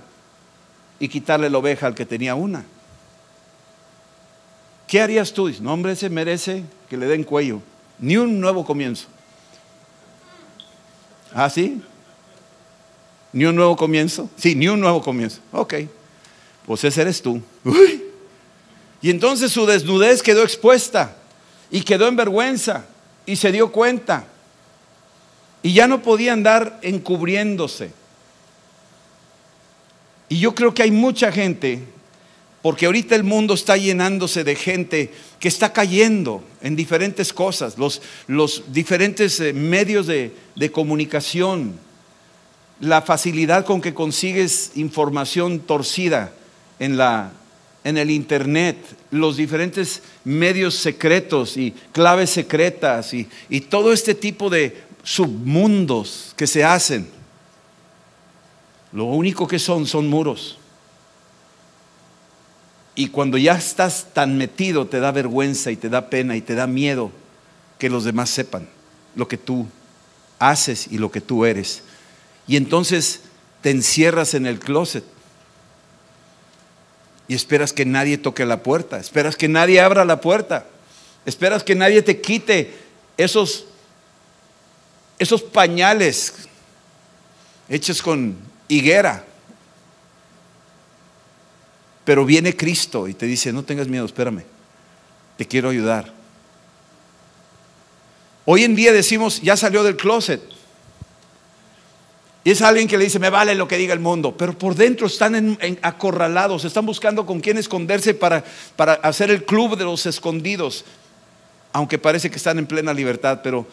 y 0.99 1.07
quitarle 1.07 1.51
la 1.51 1.59
oveja 1.59 1.87
al 1.87 1.95
que 1.95 2.07
tenía 2.07 2.35
una. 2.35 2.65
¿Qué 4.89 5.03
harías 5.03 5.35
tú? 5.35 5.53
No, 5.61 5.75
hombre, 5.75 5.93
ese 5.93 6.09
merece 6.09 6.63
que 6.89 6.97
le 6.97 7.05
den 7.05 7.25
cuello. 7.25 7.61
Ni 7.99 8.17
un 8.17 8.41
nuevo 8.41 8.65
comienzo. 8.65 9.07
¿Ah, 11.35 11.51
sí? 11.51 11.83
¿Ni 13.35 13.45
un 13.45 13.55
nuevo 13.55 13.77
comienzo? 13.77 14.31
Sí, 14.35 14.55
ni 14.55 14.67
un 14.69 14.81
nuevo 14.81 15.03
comienzo. 15.03 15.43
Ok, 15.53 15.75
pues 16.65 16.85
ese 16.85 17.03
eres 17.03 17.21
tú. 17.21 17.43
Y 19.03 19.11
entonces 19.11 19.51
su 19.51 19.67
desnudez 19.67 20.23
quedó 20.23 20.45
expuesta 20.45 21.17
y 21.71 21.83
quedó 21.83 22.07
en 22.07 22.17
vergüenza 22.17 22.87
y 23.27 23.37
se 23.37 23.51
dio 23.51 23.73
cuenta. 23.73 24.27
Y 25.63 25.75
ya 25.75 25.89
no 25.89 26.03
podía 26.03 26.33
andar 26.33 26.79
encubriéndose. 26.83 27.91
Y 30.29 30.39
yo 30.39 30.55
creo 30.55 30.73
que 30.73 30.85
hay 30.85 30.93
mucha 30.93 31.33
gente 31.33 31.85
porque 32.63 32.87
ahorita 32.87 33.17
el 33.17 33.25
mundo 33.25 33.55
está 33.55 33.77
llenándose 33.77 34.45
de 34.45 34.55
gente 34.55 35.13
que 35.41 35.49
está 35.49 35.73
cayendo 35.73 36.45
en 36.63 36.77
diferentes 36.77 37.33
cosas, 37.33 37.77
los, 37.77 38.01
los 38.29 38.73
diferentes 38.73 39.41
eh, 39.41 39.53
medios 39.53 40.07
de, 40.07 40.33
de, 40.55 40.71
comunicación, 40.71 41.77
la 42.79 43.03
facilidad 43.03 43.65
con 43.65 43.81
que 43.81 43.95
consigues 43.95 44.71
información 44.77 45.59
torcida 45.59 46.33
en, 46.79 46.97
la, 46.97 47.33
en 47.85 47.99
el 47.99 48.11
Internet, 48.11 48.77
los 49.11 49.37
diferentes 49.37 50.03
medios 50.25 50.75
secretos 50.75 51.57
y 51.57 51.73
claves 51.93 52.31
secretas 52.31 53.13
y, 53.15 53.29
todo 53.69 53.93
este 53.93 54.15
tipo 54.15 54.49
de 54.51 54.83
submundos 55.03 56.33
que 56.37 56.47
se 56.47 56.65
hacen. 56.65 57.09
Lo 58.93 59.07
único 59.07 59.49
que 59.49 59.59
son 59.59 59.87
son 59.87 60.09
muros. 60.09 60.59
Y 62.95 63.09
cuando 63.09 63.39
ya 63.39 63.55
estás 63.55 64.09
tan 64.13 64.37
metido, 64.37 64.87
te 64.87 65.01
da 65.01 65.11
vergüenza 65.13 65.71
y 65.71 65.77
te 65.77 65.89
da 65.89 66.11
pena 66.11 66.37
y 66.37 66.43
te 66.43 66.55
da 66.55 66.67
miedo 66.67 67.11
que 67.79 67.89
los 67.89 68.05
demás 68.05 68.31
sepan 68.31 68.69
lo 69.17 69.27
que 69.29 69.39
tú 69.39 69.67
haces 70.39 70.89
y 70.91 70.99
lo 70.99 71.11
que 71.11 71.21
tú 71.21 71.45
eres. 71.45 71.83
Y 72.47 72.57
entonces 72.57 73.23
te 73.63 73.71
encierras 73.71 74.35
en 74.35 74.47
el 74.47 74.59
closet 74.59 75.05
y 77.33 77.35
esperas 77.35 77.73
que 77.73 77.87
nadie 77.87 78.19
toque 78.19 78.45
la 78.45 78.63
puerta, 78.63 78.99
esperas 78.99 79.37
que 79.37 79.49
nadie 79.49 79.81
abra 79.81 80.05
la 80.05 80.21
puerta, 80.21 80.67
esperas 81.25 81.65
que 81.65 81.75
nadie 81.75 82.03
te 82.03 82.21
quite 82.21 82.75
esos, 83.17 83.65
esos 85.19 85.43
pañales 85.43 86.35
hechos 87.69 88.03
con 88.03 88.37
higuera 88.69 89.25
pero 92.05 92.25
viene 92.25 92.57
Cristo 92.57 93.09
y 93.09 93.15
te 93.15 93.27
dice, 93.27 93.53
no 93.53 93.63
tengas 93.63 93.89
miedo, 93.89 94.05
espérame, 94.05 94.43
te 95.37 95.47
quiero 95.47 95.69
ayudar. 95.71 96.13
Hoy 98.45 98.65
en 98.65 98.75
día 98.75 98.93
decimos, 98.93 99.41
ya 99.41 99.57
salió 99.57 99.85
del 99.85 99.97
closet. 99.97 100.43
Y 102.45 102.51
es 102.51 102.61
alguien 102.61 102.89
que 102.89 102.99
le 102.99 103.05
dice, 103.05 103.21
me 103.21 103.31
vale 103.31 103.55
lo 103.55 103.69
que 103.69 103.79
diga 103.79 103.95
el 103.95 104.01
mundo, 104.01 104.37
pero 104.37 104.59
por 104.59 104.75
dentro 104.75 105.07
están 105.07 105.59
acorralados, 105.81 106.65
están 106.65 106.85
buscando 106.85 107.25
con 107.25 107.41
quién 107.41 107.57
esconderse 107.57 108.15
para, 108.15 108.45
para 108.75 108.95
hacer 108.95 109.31
el 109.31 109.45
club 109.45 109.77
de 109.77 109.85
los 109.85 110.07
escondidos, 110.07 110.85
aunque 111.73 111.99
parece 111.99 112.31
que 112.31 112.37
están 112.37 112.59
en 112.59 112.67
plena 112.67 112.93
libertad, 112.93 113.41
pero 113.45 113.67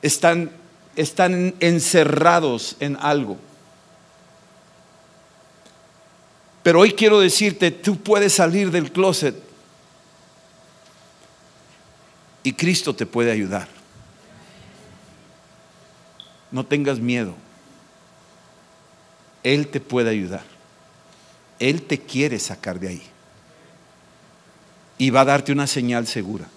están, 0.00 0.50
están 0.94 1.54
encerrados 1.58 2.76
en 2.78 2.96
algo. 3.00 3.36
Pero 6.62 6.80
hoy 6.80 6.92
quiero 6.92 7.18
decirte, 7.18 7.72
tú 7.72 7.96
puedes 7.96 8.32
salir 8.32 8.70
del 8.70 8.92
closet 8.92 9.34
y 12.44 12.52
Cristo 12.52 12.94
te 12.94 13.06
puede 13.06 13.32
ayudar. 13.32 13.66
No 16.52 16.64
tengas 16.64 17.00
miedo. 17.00 17.43
Él 19.44 19.68
te 19.68 19.80
puede 19.80 20.10
ayudar. 20.10 20.42
Él 21.60 21.82
te 21.82 22.00
quiere 22.00 22.40
sacar 22.40 22.80
de 22.80 22.88
ahí. 22.88 23.02
Y 24.98 25.10
va 25.10 25.20
a 25.20 25.24
darte 25.24 25.52
una 25.52 25.68
señal 25.68 26.08
segura. 26.08 26.48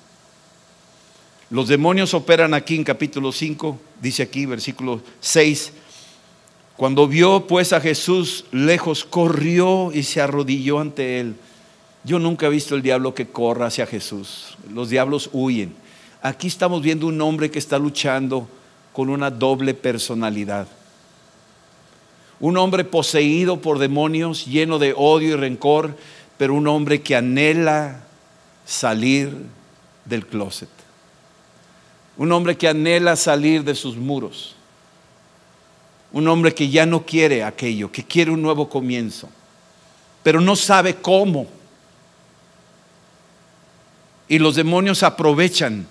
Los 1.52 1.68
demonios 1.68 2.16
operan 2.16 2.56
aquí 2.56 2.76
en 2.76 2.84
capítulo 2.84 3.32
5, 3.32 3.80
dice 4.02 4.24
aquí, 4.24 4.48
versículo 4.48 5.02
6 5.22 5.72
cuando 6.78 7.08
vio 7.08 7.48
pues 7.48 7.74
a 7.74 7.82
Jesús 7.82 8.46
lejos, 8.52 9.04
corrió 9.04 9.92
y 9.92 10.04
se 10.04 10.22
arrodilló 10.22 10.80
ante 10.80 11.20
él. 11.20 11.36
Yo 12.04 12.20
nunca 12.20 12.46
he 12.46 12.50
visto 12.50 12.76
el 12.76 12.84
diablo 12.84 13.16
que 13.16 13.28
corra 13.28 13.66
hacia 13.66 13.88
Jesús. 13.88 14.56
Los 14.72 14.92
diablos 14.92 15.32
huyen. 15.34 15.74
Aquí 16.22 16.46
estamos 16.46 16.84
viendo 16.84 17.08
un 17.08 17.20
hombre 17.20 17.50
que 17.50 17.58
está 17.58 17.80
luchando 17.80 18.48
con 18.94 19.10
una 19.10 19.32
doble 19.32 19.74
personalidad. 19.74 20.68
Un 22.40 22.58
hombre 22.58 22.84
poseído 22.84 23.62
por 23.62 23.80
demonios, 23.80 24.46
lleno 24.46 24.80
de 24.80 24.94
odio 24.96 25.30
y 25.30 25.36
rencor, 25.36 25.98
pero 26.38 26.54
un 26.54 26.68
hombre 26.68 27.02
que 27.02 27.16
anhela 27.16 28.04
salir 28.66 29.34
del 30.06 30.26
closet. 30.28 30.70
Un 32.18 32.32
hombre 32.32 32.58
que 32.58 32.68
anhela 32.68 33.16
salir 33.16 33.64
de 33.64 33.76
sus 33.76 33.96
muros. 33.96 34.56
Un 36.12 36.28
hombre 36.28 36.54
que 36.54 36.70
ya 36.70 36.86
no 36.86 37.06
quiere 37.06 37.44
aquello, 37.44 37.92
que 37.92 38.04
quiere 38.04 38.32
un 38.32 38.42
nuevo 38.42 38.70
comienzo, 38.70 39.30
pero 40.24 40.40
no 40.40 40.56
sabe 40.56 40.96
cómo. 40.96 41.48
Y 44.28 44.40
los 44.40 44.56
demonios 44.56 45.04
aprovechan 45.04 45.88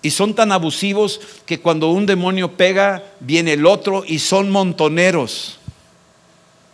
y 0.00 0.10
son 0.10 0.34
tan 0.34 0.52
abusivos 0.52 1.20
que 1.44 1.60
cuando 1.60 1.88
un 1.90 2.06
demonio 2.06 2.52
pega, 2.52 3.02
viene 3.20 3.54
el 3.54 3.66
otro 3.66 4.04
y 4.06 4.20
son 4.20 4.50
montoneros. 4.50 5.57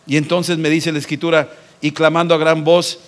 Y 0.07 0.17
entonces 0.17 0.59
me 0.59 0.71
dice 0.71 0.93
la 0.93 0.99
escritura, 0.99 1.49
y 1.81 1.93
clamando 1.93 2.35
a 2.35 2.39
gran 2.39 2.65
voz, 2.65 2.99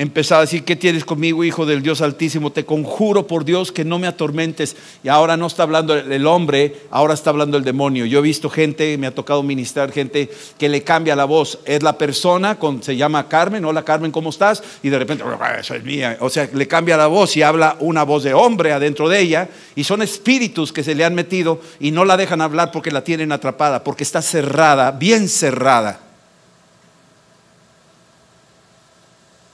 empezaba 0.00 0.40
a 0.40 0.44
decir, 0.44 0.64
¿qué 0.64 0.76
tienes 0.76 1.04
conmigo, 1.04 1.44
hijo 1.44 1.66
del 1.66 1.82
Dios 1.82 2.00
Altísimo? 2.00 2.52
Te 2.52 2.64
conjuro 2.64 3.26
por 3.26 3.44
Dios 3.44 3.70
que 3.70 3.84
no 3.84 3.98
me 3.98 4.06
atormentes. 4.06 4.74
Y 5.04 5.08
ahora 5.08 5.36
no 5.36 5.46
está 5.46 5.64
hablando 5.64 5.94
el 5.94 6.26
hombre, 6.26 6.74
ahora 6.90 7.12
está 7.12 7.28
hablando 7.28 7.58
el 7.58 7.64
demonio. 7.64 8.06
Yo 8.06 8.20
he 8.20 8.22
visto 8.22 8.48
gente, 8.48 8.96
me 8.96 9.06
ha 9.06 9.14
tocado 9.14 9.42
ministrar 9.42 9.92
gente 9.92 10.30
que 10.58 10.70
le 10.70 10.82
cambia 10.82 11.14
la 11.14 11.26
voz. 11.26 11.58
Es 11.66 11.82
la 11.82 11.98
persona, 11.98 12.58
con, 12.58 12.82
se 12.82 12.96
llama 12.96 13.28
Carmen, 13.28 13.62
hola 13.64 13.84
Carmen, 13.84 14.10
¿cómo 14.10 14.30
estás? 14.30 14.62
Y 14.82 14.88
de 14.88 14.98
repente, 14.98 15.22
ah, 15.22 15.56
eso 15.60 15.74
es 15.74 15.84
mía. 15.84 16.16
O 16.20 16.30
sea, 16.30 16.48
le 16.50 16.66
cambia 16.66 16.96
la 16.96 17.08
voz 17.08 17.36
y 17.36 17.42
habla 17.42 17.76
una 17.80 18.02
voz 18.02 18.22
de 18.22 18.32
hombre 18.32 18.72
adentro 18.72 19.06
de 19.06 19.20
ella. 19.20 19.50
Y 19.74 19.84
son 19.84 20.00
espíritus 20.00 20.72
que 20.72 20.82
se 20.82 20.94
le 20.94 21.04
han 21.04 21.14
metido 21.14 21.60
y 21.78 21.90
no 21.90 22.06
la 22.06 22.16
dejan 22.16 22.40
hablar 22.40 22.72
porque 22.72 22.90
la 22.90 23.04
tienen 23.04 23.32
atrapada, 23.32 23.84
porque 23.84 24.04
está 24.04 24.22
cerrada, 24.22 24.92
bien 24.92 25.28
cerrada. 25.28 26.09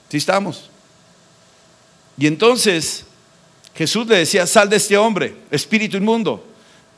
¿Sí 0.09 0.19
estamos? 0.19 0.71
Y 2.19 2.27
entonces 2.27 3.05
Jesús 3.75 4.07
le 4.07 4.19
decía, 4.19 4.47
sal 4.47 4.69
de 4.71 4.77
este 4.77 4.97
hombre, 4.97 5.37
espíritu 5.51 5.97
inmundo. 5.97 6.45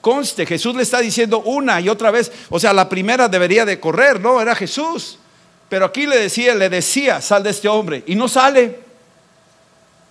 Conste, 0.00 0.46
Jesús 0.46 0.76
le 0.76 0.84
está 0.84 1.00
diciendo 1.00 1.40
una 1.40 1.80
y 1.80 1.88
otra 1.88 2.10
vez, 2.10 2.30
o 2.50 2.60
sea, 2.60 2.72
la 2.72 2.88
primera 2.88 3.28
debería 3.28 3.64
de 3.64 3.80
correr, 3.80 4.20
no, 4.20 4.40
era 4.40 4.54
Jesús. 4.54 5.18
Pero 5.68 5.86
aquí 5.86 6.06
le 6.06 6.16
decía, 6.16 6.54
le 6.54 6.68
decía, 6.68 7.20
sal 7.20 7.42
de 7.42 7.50
este 7.50 7.68
hombre, 7.68 8.04
y 8.06 8.14
no 8.14 8.28
sale. 8.28 8.78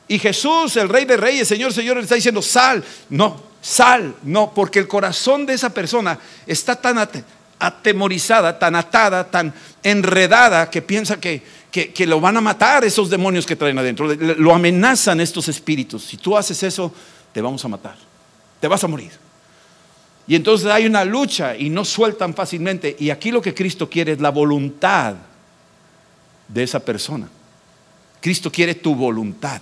Y 0.09 0.19
Jesús, 0.19 0.75
el 0.77 0.89
rey 0.89 1.05
de 1.05 1.17
reyes, 1.17 1.47
Señor, 1.47 1.73
Señor, 1.73 1.97
le 1.97 2.03
está 2.03 2.15
diciendo, 2.15 2.41
sal. 2.41 2.83
No, 3.09 3.41
sal, 3.61 4.15
no, 4.23 4.53
porque 4.53 4.79
el 4.79 4.87
corazón 4.87 5.45
de 5.45 5.53
esa 5.53 5.69
persona 5.69 6.19
está 6.45 6.75
tan 6.75 7.09
atemorizada, 7.59 8.59
tan 8.59 8.75
atada, 8.75 9.29
tan 9.29 9.53
enredada, 9.83 10.69
que 10.69 10.81
piensa 10.81 11.19
que, 11.19 11.43
que, 11.71 12.07
lo 12.07 12.19
van 12.19 12.37
a 12.37 12.41
matar 12.41 12.83
esos 12.85 13.09
demonios 13.09 13.45
que 13.45 13.55
traen 13.55 13.77
adentro. 13.77 14.07
Lo 14.15 14.53
amenazan 14.53 15.19
estos 15.19 15.47
espíritus. 15.47 16.03
Si 16.03 16.17
tú 16.17 16.37
haces 16.37 16.61
eso, 16.63 16.93
te 17.33 17.41
vamos 17.41 17.63
a 17.63 17.67
matar. 17.67 17.95
Te 18.59 18.67
vas 18.67 18.83
a 18.83 18.87
morir. 18.87 19.11
Y 20.27 20.35
entonces 20.35 20.67
hay 20.67 20.85
una 20.85 21.05
lucha 21.05 21.55
y 21.55 21.69
no 21.69 21.85
sueltan 21.85 22.33
fácilmente. 22.33 22.95
Y 22.99 23.09
aquí 23.09 23.31
lo 23.31 23.41
que 23.41 23.53
Cristo 23.53 23.89
quiere 23.89 24.13
es 24.13 24.19
la 24.19 24.29
voluntad 24.29 25.15
de 26.47 26.63
esa 26.63 26.79
persona. 26.79 27.29
Cristo 28.19 28.51
quiere 28.51 28.75
tu 28.75 28.95
voluntad. 28.95 29.61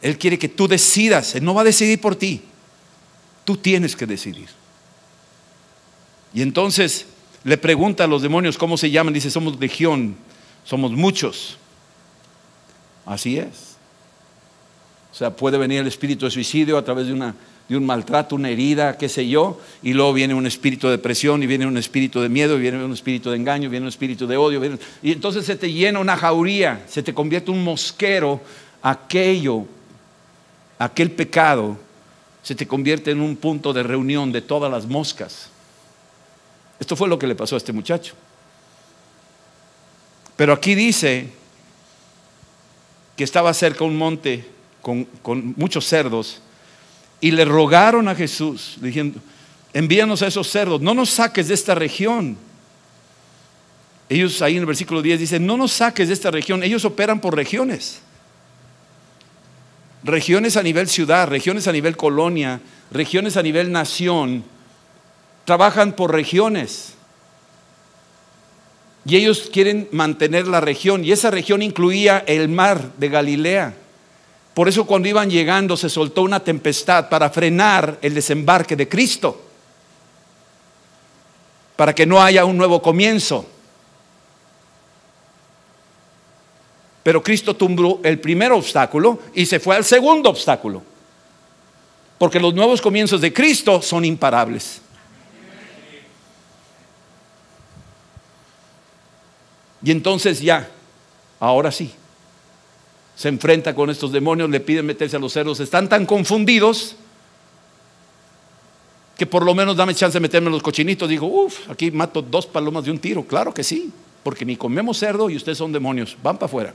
Él 0.00 0.18
quiere 0.18 0.38
que 0.38 0.48
tú 0.48 0.68
decidas. 0.68 1.34
Él 1.34 1.44
no 1.44 1.54
va 1.54 1.62
a 1.62 1.64
decidir 1.64 2.00
por 2.00 2.14
ti. 2.14 2.42
Tú 3.44 3.56
tienes 3.56 3.96
que 3.96 4.06
decidir. 4.06 4.48
Y 6.32 6.42
entonces 6.42 7.06
le 7.44 7.58
pregunta 7.58 8.04
a 8.04 8.06
los 8.06 8.22
demonios 8.22 8.56
cómo 8.56 8.76
se 8.76 8.90
llaman, 8.90 9.12
dice, 9.12 9.30
somos 9.30 9.60
legión, 9.60 10.16
somos 10.64 10.92
muchos. 10.92 11.58
Así 13.04 13.38
es. 13.38 13.76
O 15.12 15.14
sea, 15.14 15.30
puede 15.30 15.58
venir 15.58 15.80
el 15.80 15.86
espíritu 15.86 16.24
de 16.24 16.30
suicidio 16.30 16.78
a 16.78 16.84
través 16.84 17.06
de, 17.06 17.12
una, 17.12 17.34
de 17.68 17.76
un 17.76 17.84
maltrato, 17.84 18.34
una 18.34 18.48
herida, 18.48 18.96
qué 18.96 19.08
sé 19.08 19.28
yo, 19.28 19.60
y 19.82 19.92
luego 19.92 20.14
viene 20.14 20.34
un 20.34 20.46
espíritu 20.46 20.86
de 20.86 20.92
depresión, 20.92 21.42
y 21.42 21.46
viene 21.46 21.66
un 21.66 21.76
espíritu 21.76 22.20
de 22.20 22.28
miedo, 22.28 22.56
y 22.56 22.62
viene 22.62 22.82
un 22.82 22.92
espíritu 22.92 23.30
de 23.30 23.36
engaño, 23.36 23.66
y 23.66 23.68
viene 23.68 23.84
un 23.84 23.90
espíritu 23.90 24.26
de 24.26 24.36
odio, 24.36 24.60
y 25.02 25.12
entonces 25.12 25.44
se 25.44 25.54
te 25.54 25.70
llena 25.70 26.00
una 26.00 26.16
jauría, 26.16 26.82
se 26.88 27.02
te 27.02 27.14
convierte 27.14 27.50
un 27.50 27.62
mosquero, 27.62 28.40
aquello, 28.82 29.66
aquel 30.78 31.10
pecado, 31.10 31.76
se 32.42 32.54
te 32.54 32.66
convierte 32.66 33.10
en 33.10 33.20
un 33.20 33.36
punto 33.36 33.72
de 33.72 33.82
reunión 33.82 34.32
de 34.32 34.42
todas 34.42 34.70
las 34.70 34.86
moscas. 34.86 35.50
Esto 36.84 36.96
fue 36.96 37.08
lo 37.08 37.18
que 37.18 37.26
le 37.26 37.34
pasó 37.34 37.54
a 37.54 37.56
este 37.56 37.72
muchacho. 37.72 38.12
Pero 40.36 40.52
aquí 40.52 40.74
dice 40.74 41.30
que 43.16 43.24
estaba 43.24 43.54
cerca 43.54 43.84
un 43.84 43.96
monte 43.96 44.46
con, 44.82 45.08
muchos 45.56 45.86
cerdos 45.86 46.42
y 47.22 47.30
le 47.30 47.46
rogaron 47.46 48.06
a 48.06 48.14
Jesús, 48.14 48.76
diciendo, 48.82 49.18
envíanos 49.72 50.20
a 50.20 50.26
esos 50.26 50.46
cerdos, 50.46 50.82
no 50.82 50.92
nos 50.92 51.08
saques 51.08 51.48
de 51.48 51.54
esta 51.54 51.74
región. 51.74 52.36
Ellos 54.10 54.42
ahí 54.42 54.56
en 54.56 54.60
el 54.60 54.66
versículo 54.66 55.00
10 55.00 55.20
dicen, 55.20 55.46
no 55.46 55.56
nos 55.56 55.72
saques 55.72 56.08
de 56.08 56.12
esta 56.12 56.30
región, 56.30 56.62
ellos 56.62 56.84
operan 56.84 57.18
por 57.18 57.34
regiones. 57.34 58.02
Regiones 60.02 60.58
a 60.58 60.62
nivel 60.62 60.86
ciudad, 60.86 61.28
regiones 61.28 61.66
a 61.66 61.72
nivel 61.72 61.96
colonia, 61.96 62.60
regiones 62.90 63.38
a 63.38 63.42
nivel 63.42 63.72
nación 63.72 64.44
trabajan 65.44 65.92
por 65.92 66.12
regiones. 66.12 66.94
Y 69.06 69.16
ellos 69.16 69.50
quieren 69.52 69.88
mantener 69.92 70.46
la 70.46 70.60
región. 70.60 71.04
Y 71.04 71.12
esa 71.12 71.30
región 71.30 71.62
incluía 71.62 72.24
el 72.26 72.48
mar 72.48 72.92
de 72.96 73.08
Galilea. 73.08 73.74
Por 74.54 74.68
eso 74.68 74.86
cuando 74.86 75.08
iban 75.08 75.30
llegando 75.30 75.76
se 75.76 75.90
soltó 75.90 76.22
una 76.22 76.40
tempestad 76.40 77.08
para 77.08 77.28
frenar 77.28 77.98
el 78.00 78.14
desembarque 78.14 78.76
de 78.76 78.88
Cristo. 78.88 79.42
Para 81.76 81.94
que 81.94 82.06
no 82.06 82.22
haya 82.22 82.44
un 82.44 82.56
nuevo 82.56 82.80
comienzo. 82.80 83.46
Pero 87.02 87.22
Cristo 87.22 87.54
tumbó 87.54 88.00
el 88.02 88.18
primer 88.18 88.52
obstáculo 88.52 89.18
y 89.34 89.44
se 89.44 89.60
fue 89.60 89.76
al 89.76 89.84
segundo 89.84 90.30
obstáculo. 90.30 90.82
Porque 92.16 92.40
los 92.40 92.54
nuevos 92.54 92.80
comienzos 92.80 93.20
de 93.20 93.32
Cristo 93.34 93.82
son 93.82 94.06
imparables. 94.06 94.80
Y 99.84 99.90
entonces 99.90 100.40
ya, 100.40 100.70
ahora 101.38 101.70
sí, 101.70 101.92
se 103.14 103.28
enfrenta 103.28 103.74
con 103.74 103.90
estos 103.90 104.10
demonios, 104.10 104.48
le 104.50 104.60
piden 104.60 104.86
meterse 104.86 105.16
a 105.16 105.20
los 105.20 105.32
cerdos, 105.32 105.60
están 105.60 105.88
tan 105.88 106.06
confundidos 106.06 106.96
que 109.16 109.26
por 109.26 109.44
lo 109.44 109.54
menos 109.54 109.76
dame 109.76 109.94
chance 109.94 110.16
de 110.16 110.20
meterme 110.20 110.48
en 110.48 110.54
los 110.54 110.62
cochinitos. 110.62 111.08
Digo, 111.08 111.26
uff, 111.26 111.70
aquí 111.70 111.90
mato 111.90 112.20
dos 112.22 112.46
palomas 112.46 112.84
de 112.84 112.90
un 112.90 112.98
tiro. 112.98 113.24
Claro 113.24 113.54
que 113.54 113.62
sí, 113.62 113.92
porque 114.22 114.44
ni 114.44 114.56
comemos 114.56 114.98
cerdo 114.98 115.30
y 115.30 115.36
ustedes 115.36 115.58
son 115.58 115.70
demonios, 115.70 116.16
van 116.22 116.36
para 116.36 116.46
afuera. 116.46 116.74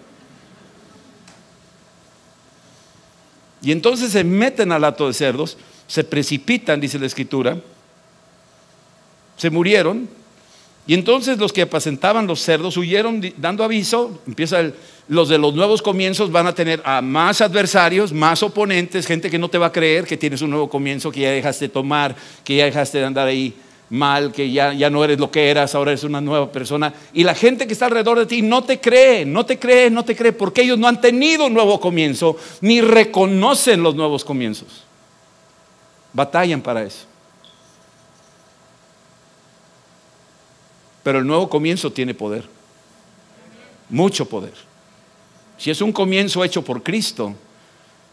Y 3.61 3.71
entonces 3.71 4.11
se 4.11 4.23
meten 4.23 4.71
al 4.71 4.85
hato 4.85 5.07
de 5.07 5.13
cerdos, 5.13 5.57
se 5.87 6.03
precipitan, 6.03 6.79
dice 6.79 6.97
la 6.97 7.07
escritura, 7.07 7.59
se 9.35 9.49
murieron, 9.49 10.07
y 10.89 10.95
entonces 10.95 11.37
los 11.37 11.53
que 11.53 11.61
apacentaban 11.61 12.25
los 12.25 12.41
cerdos 12.41 12.75
huyeron 12.75 13.21
dando 13.37 13.63
aviso, 13.63 14.19
empieza 14.25 14.71
los 15.07 15.29
de 15.29 15.37
los 15.37 15.53
nuevos 15.53 15.83
comienzos 15.83 16.31
van 16.31 16.47
a 16.47 16.55
tener 16.55 16.81
a 16.83 16.99
más 17.03 17.41
adversarios, 17.41 18.11
más 18.11 18.41
oponentes, 18.41 19.05
gente 19.05 19.29
que 19.29 19.37
no 19.37 19.49
te 19.49 19.59
va 19.59 19.67
a 19.67 19.71
creer 19.71 20.05
que 20.05 20.17
tienes 20.17 20.41
un 20.41 20.49
nuevo 20.49 20.67
comienzo, 20.67 21.11
que 21.11 21.19
ya 21.19 21.29
dejaste 21.29 21.65
de 21.65 21.69
tomar, 21.69 22.15
que 22.43 22.55
ya 22.55 22.65
dejaste 22.65 22.97
de 22.97 23.05
andar 23.05 23.27
ahí 23.27 23.53
mal, 23.91 24.31
que 24.31 24.51
ya, 24.51 24.73
ya 24.73 24.89
no 24.89 25.03
eres 25.03 25.19
lo 25.19 25.29
que 25.29 25.51
eras, 25.51 25.75
ahora 25.75 25.91
eres 25.91 26.03
una 26.05 26.21
nueva 26.21 26.51
persona. 26.51 26.91
Y 27.13 27.23
la 27.23 27.35
gente 27.35 27.67
que 27.67 27.73
está 27.73 27.85
alrededor 27.85 28.17
de 28.17 28.25
ti 28.25 28.41
no 28.41 28.63
te 28.63 28.79
cree, 28.79 29.27
no 29.27 29.45
te 29.45 29.59
cree, 29.59 29.91
no 29.91 30.03
te 30.03 30.15
cree, 30.15 30.31
porque 30.31 30.63
ellos 30.63 30.79
no 30.79 30.87
han 30.87 30.99
tenido 30.99 31.45
un 31.45 31.53
nuevo 31.53 31.79
comienzo, 31.79 32.35
ni 32.61 32.81
reconocen 32.81 33.83
los 33.83 33.93
nuevos 33.93 34.25
comienzos. 34.25 34.85
Batallan 36.13 36.61
para 36.61 36.81
eso. 36.81 37.08
Pero 41.03 41.19
el 41.19 41.27
nuevo 41.27 41.49
comienzo 41.49 41.91
tiene 41.91 42.13
poder. 42.13 42.45
Mucho 43.89 44.27
poder. 44.27 44.53
Si 45.57 45.69
es 45.69 45.81
un 45.81 45.91
comienzo 45.91 46.43
hecho 46.43 46.63
por 46.63 46.83
Cristo, 46.83 47.35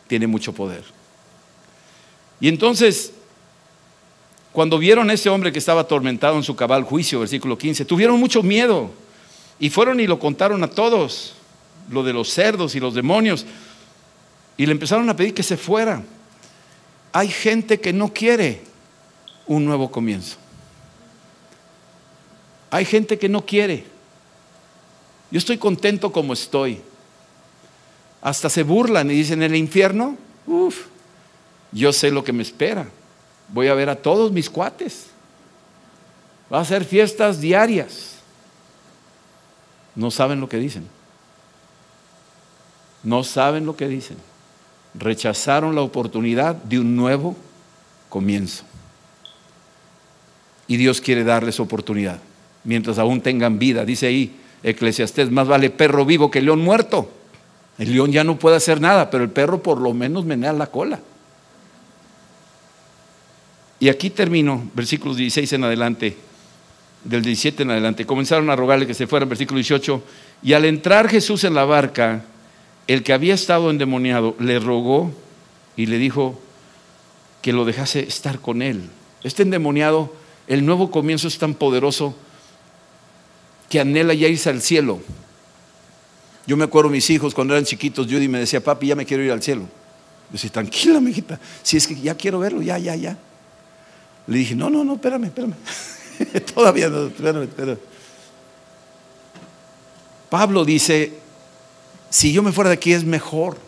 tiene 0.09 0.27
mucho 0.27 0.53
poder. 0.53 0.85
Y 2.41 2.49
entonces, 2.49 3.13
cuando 4.53 4.79
vieron 4.79 5.11
a 5.11 5.13
ese 5.13 5.29
hombre 5.29 5.53
que 5.53 5.59
estaba 5.59 5.83
atormentado 5.83 6.37
en 6.37 6.43
su 6.43 6.57
cabal 6.57 6.83
juicio, 6.83 7.21
versículo 7.21 7.57
15, 7.57 7.85
tuvieron 7.85 8.19
mucho 8.19 8.43
miedo 8.43 8.91
y 9.59 9.71
fueron 9.71 10.01
y 10.01 10.07
lo 10.07 10.19
contaron 10.19 10.63
a 10.65 10.69
todos, 10.69 11.35
lo 11.91 12.03
de 12.03 12.13
los 12.13 12.31
cerdos 12.31 12.75
y 12.75 12.81
los 12.81 12.95
demonios, 12.95 13.47
y 14.57 14.67
le 14.67 14.73
empezaron 14.73 15.09
a 15.09 15.17
pedir 15.17 15.35
que 15.35 15.43
se 15.43 15.57
fuera. 15.57 16.03
Hay 17.13 17.29
gente 17.29 17.81
que 17.81 17.93
no 17.93 18.13
quiere 18.13 18.63
un 19.47 19.65
nuevo 19.65 19.91
comienzo. 19.91 20.37
Hay 22.71 22.85
gente 22.85 23.19
que 23.19 23.29
no 23.29 23.45
quiere. 23.45 23.85
Yo 25.31 25.39
estoy 25.39 25.59
contento 25.59 26.13
como 26.13 26.33
estoy. 26.33 26.81
Hasta 28.23 28.49
se 28.49 28.63
burlan 28.63 29.11
y 29.11 29.15
dicen, 29.15 29.43
en 29.43 29.53
el 29.53 29.59
infierno, 29.59 30.17
uff, 30.47 30.87
yo 31.73 31.93
sé 31.93 32.11
lo 32.11 32.25
que 32.25 32.33
me 32.33 32.43
espera. 32.43 32.89
Voy 33.49 33.69
a 33.69 33.75
ver 33.75 33.89
a 33.89 33.97
todos 33.97 34.33
mis 34.33 34.51
cuates. 34.51 35.07
Va 36.53 36.61
a 36.61 36.65
ser 36.65 36.85
fiestas 36.85 37.41
diarias. 37.41 38.17
No 39.95 40.11
saben 40.11 40.41
lo 40.41 40.49
que 40.49 40.59
dicen. 40.59 40.89
No 43.03 43.23
saben 43.25 43.67
lo 43.67 43.77
que 43.77 43.89
dicen. 43.89 44.17
Rechazaron 44.95 45.75
la 45.75 45.83
oportunidad 45.83 46.55
de 46.55 46.81
un 46.81 46.97
nuevo 46.97 47.37
comienzo. 48.09 48.65
Y 50.67 50.77
Dios 50.77 51.01
quiere 51.01 51.23
darles 51.23 51.61
oportunidad 51.61 52.19
mientras 52.67 52.99
aún 52.99 53.23
tengan 53.23 53.59
vida. 53.59 53.85
Dice 53.87 54.09
ahí, 54.09 54.37
Eclesiastés, 54.63 55.31
más 55.31 55.47
vale 55.47 55.71
perro 55.71 56.05
vivo 56.05 56.31
que 56.31 56.43
león 56.43 56.61
muerto. 56.61 57.09
El 57.79 57.93
león 57.93 58.13
ya 58.13 58.25
no 58.25 58.39
puede 58.39 58.57
hacer 58.57 58.81
nada, 58.81 59.11
pero 59.11 59.25
el 59.25 59.31
perro 59.31 59.63
por 59.63 59.81
lo 59.81 59.95
menos 59.95 60.25
menea 60.25 60.53
la 60.53 60.67
cola. 60.67 61.01
Y 63.79 63.89
aquí 63.89 64.11
termino, 64.11 64.69
versículos 64.75 65.17
16 65.17 65.53
en 65.53 65.65
adelante, 65.65 66.17
del 67.05 67.23
17 67.23 67.63
en 67.63 67.71
adelante. 67.71 68.07
Comenzaron 68.07 68.51
a 68.51 68.57
rogarle 68.57 68.87
que 68.87 68.95
se 68.95 69.07
fuera, 69.07 69.27
versículo 69.27 69.59
18. 69.59 70.03
Y 70.43 70.55
al 70.55 70.65
entrar 70.65 71.09
Jesús 71.09 71.45
en 71.45 71.55
la 71.55 71.65
barca, 71.65 72.25
el 72.87 73.03
que 73.03 73.13
había 73.13 73.35
estado 73.35 73.71
endemoniado 73.71 74.35
le 74.41 74.59
rogó 74.59 75.13
y 75.77 75.87
le 75.87 75.99
dijo 75.99 76.41
que 77.43 77.53
lo 77.53 77.65
dejase 77.65 78.01
estar 78.01 78.41
con 78.41 78.63
él. 78.63 78.89
Este 79.23 79.43
endemoniado, 79.43 80.13
el 80.49 80.65
nuevo 80.65 80.91
comienzo 80.91 81.29
es 81.29 81.39
tan 81.39 81.55
poderoso 81.55 82.17
que 83.69 83.81
anhela 83.81 84.15
ya 84.15 84.29
irse 84.29 84.49
al 84.51 84.63
cielo. 84.63 85.01
Yo 86.47 86.57
me 86.57 86.65
acuerdo 86.65 86.91
mis 86.91 87.09
hijos 87.11 87.35
cuando 87.35 87.55
eran 87.55 87.65
chiquitos, 87.65 88.07
Judy 88.07 88.29
me 88.29 88.39
decía, 88.39 88.63
papi, 88.63 88.89
ya 88.89 88.95
me 88.97 89.05
quiero 89.05 89.23
ir 89.23 89.33
al 89.33 89.43
cielo. 89.43 89.63
Yo 89.63 90.33
decía, 90.33 90.51
tranquila, 90.51 91.01
mijita, 91.01 91.41
si 91.63 91.77
es 91.77 91.87
que 91.87 91.95
ya 92.01 92.15
quiero 92.15 92.39
verlo, 92.39 92.63
ya, 92.63 92.79
ya, 92.79 92.95
ya. 92.95 93.19
Le 94.27 94.39
dije, 94.39 94.55
no, 94.55 94.71
no, 94.71 94.85
no, 94.85 94.95
espérame, 94.95 95.25
espérame. 95.25 95.55
Todavía 96.55 96.89
no, 96.89 97.07
espérame, 97.07 97.43
espérame. 97.43 97.79
Pablo 100.31 100.65
dice, 100.65 101.13
si 102.11 102.33
yo 102.33 102.43
me 102.43 102.53
fuera 102.53 102.71
de 102.71 102.75
aquí 102.75 102.93
es 102.93 103.05
mejor 103.05 103.59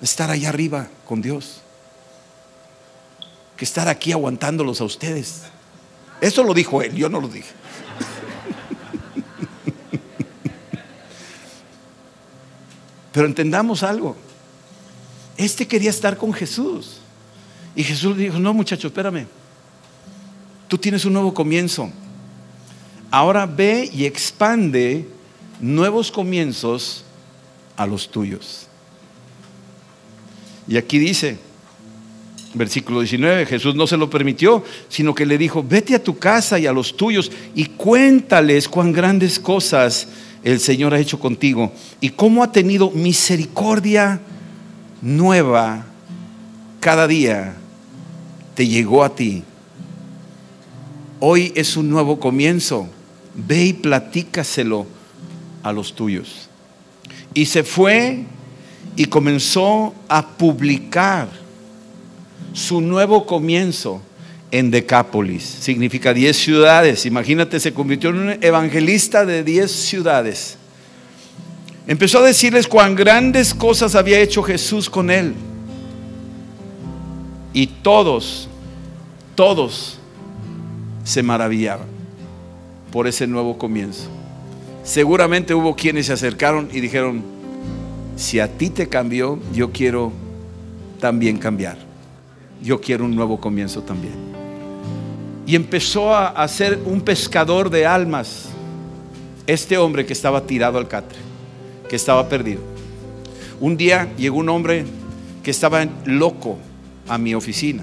estar 0.00 0.30
allá 0.30 0.48
arriba 0.48 0.88
con 1.06 1.20
Dios 1.20 1.62
que 3.60 3.66
estar 3.66 3.88
aquí 3.88 4.10
aguantándolos 4.10 4.80
a 4.80 4.84
ustedes. 4.84 5.42
Eso 6.22 6.42
lo 6.44 6.54
dijo 6.54 6.80
él, 6.80 6.94
yo 6.94 7.10
no 7.10 7.20
lo 7.20 7.28
dije. 7.28 7.50
Pero 13.12 13.26
entendamos 13.26 13.82
algo. 13.82 14.16
Este 15.36 15.66
quería 15.66 15.90
estar 15.90 16.16
con 16.16 16.32
Jesús. 16.32 16.98
Y 17.74 17.82
Jesús 17.82 18.16
dijo, 18.16 18.38
no 18.38 18.52
muchacho, 18.52 18.88
espérame. 18.88 19.26
Tú 20.68 20.78
tienes 20.78 21.04
un 21.04 21.12
nuevo 21.12 21.32
comienzo. 21.34 21.90
Ahora 23.10 23.46
ve 23.46 23.90
y 23.92 24.04
expande 24.04 25.06
nuevos 25.60 26.10
comienzos 26.10 27.04
a 27.76 27.86
los 27.86 28.10
tuyos. 28.10 28.66
Y 30.68 30.76
aquí 30.76 30.98
dice, 30.98 31.38
versículo 32.54 33.00
19, 33.00 33.46
Jesús 33.46 33.74
no 33.74 33.86
se 33.86 33.96
lo 33.96 34.10
permitió, 34.10 34.62
sino 34.88 35.14
que 35.14 35.26
le 35.26 35.38
dijo, 35.38 35.64
vete 35.66 35.94
a 35.94 36.02
tu 36.02 36.18
casa 36.18 36.58
y 36.58 36.66
a 36.66 36.72
los 36.72 36.96
tuyos 36.96 37.32
y 37.54 37.66
cuéntales 37.66 38.68
cuán 38.68 38.92
grandes 38.92 39.40
cosas 39.40 40.06
el 40.42 40.60
Señor 40.60 40.94
ha 40.94 40.98
hecho 40.98 41.18
contigo 41.18 41.72
y 42.00 42.10
cómo 42.10 42.42
ha 42.42 42.52
tenido 42.52 42.90
misericordia 42.90 44.20
nueva 45.02 45.86
cada 46.80 47.06
día 47.06 47.54
te 48.54 48.66
llegó 48.66 49.04
a 49.04 49.14
ti. 49.14 49.44
Hoy 51.20 51.52
es 51.54 51.76
un 51.76 51.90
nuevo 51.90 52.18
comienzo. 52.18 52.88
Ve 53.34 53.66
y 53.66 53.72
platícaselo 53.74 54.86
a 55.62 55.72
los 55.72 55.94
tuyos. 55.94 56.48
Y 57.34 57.46
se 57.46 57.62
fue 57.62 58.24
y 58.96 59.04
comenzó 59.04 59.94
a 60.08 60.26
publicar 60.26 61.28
su 62.52 62.80
nuevo 62.80 63.26
comienzo 63.26 64.02
en 64.50 64.70
Decápolis. 64.70 65.42
Significa 65.42 66.12
10 66.12 66.36
ciudades. 66.36 67.06
Imagínate, 67.06 67.60
se 67.60 67.72
convirtió 67.72 68.10
en 68.10 68.18
un 68.18 68.30
evangelista 68.40 69.24
de 69.24 69.44
10 69.44 69.70
ciudades. 69.70 70.56
Empezó 71.86 72.20
a 72.20 72.26
decirles 72.26 72.66
cuán 72.66 72.94
grandes 72.94 73.54
cosas 73.54 73.94
había 73.94 74.20
hecho 74.20 74.42
Jesús 74.42 74.88
con 74.88 75.10
él. 75.10 75.34
Y 77.52 77.66
todos, 77.66 78.48
todos 79.34 79.98
se 81.04 81.22
maravillaban 81.22 81.86
por 82.92 83.06
ese 83.06 83.26
nuevo 83.26 83.58
comienzo. 83.58 84.08
Seguramente 84.84 85.54
hubo 85.54 85.74
quienes 85.74 86.06
se 86.06 86.12
acercaron 86.12 86.68
y 86.72 86.80
dijeron, 86.80 87.22
si 88.16 88.38
a 88.38 88.48
ti 88.48 88.70
te 88.70 88.88
cambió, 88.88 89.38
yo 89.52 89.72
quiero 89.72 90.12
también 91.00 91.38
cambiar. 91.38 91.78
Yo 92.62 92.80
quiero 92.80 93.04
un 93.04 93.16
nuevo 93.16 93.40
comienzo 93.40 93.82
también. 93.82 94.29
Y 95.50 95.56
empezó 95.56 96.14
a, 96.14 96.46
ser 96.46 96.78
un 96.84 97.00
pescador 97.00 97.70
de 97.70 97.84
almas. 97.84 98.50
Este 99.48 99.76
hombre 99.78 100.06
que 100.06 100.12
estaba 100.12 100.46
tirado 100.46 100.78
al 100.78 100.86
catre, 100.86 101.18
que 101.88 101.96
estaba 101.96 102.28
perdido. 102.28 102.60
Un 103.58 103.76
día 103.76 104.08
llegó 104.16 104.38
un 104.38 104.48
hombre 104.48 104.84
que 105.42 105.50
estaba 105.50 105.84
loco 106.04 106.56
a 107.08 107.18
mi 107.18 107.34
oficina. 107.34 107.82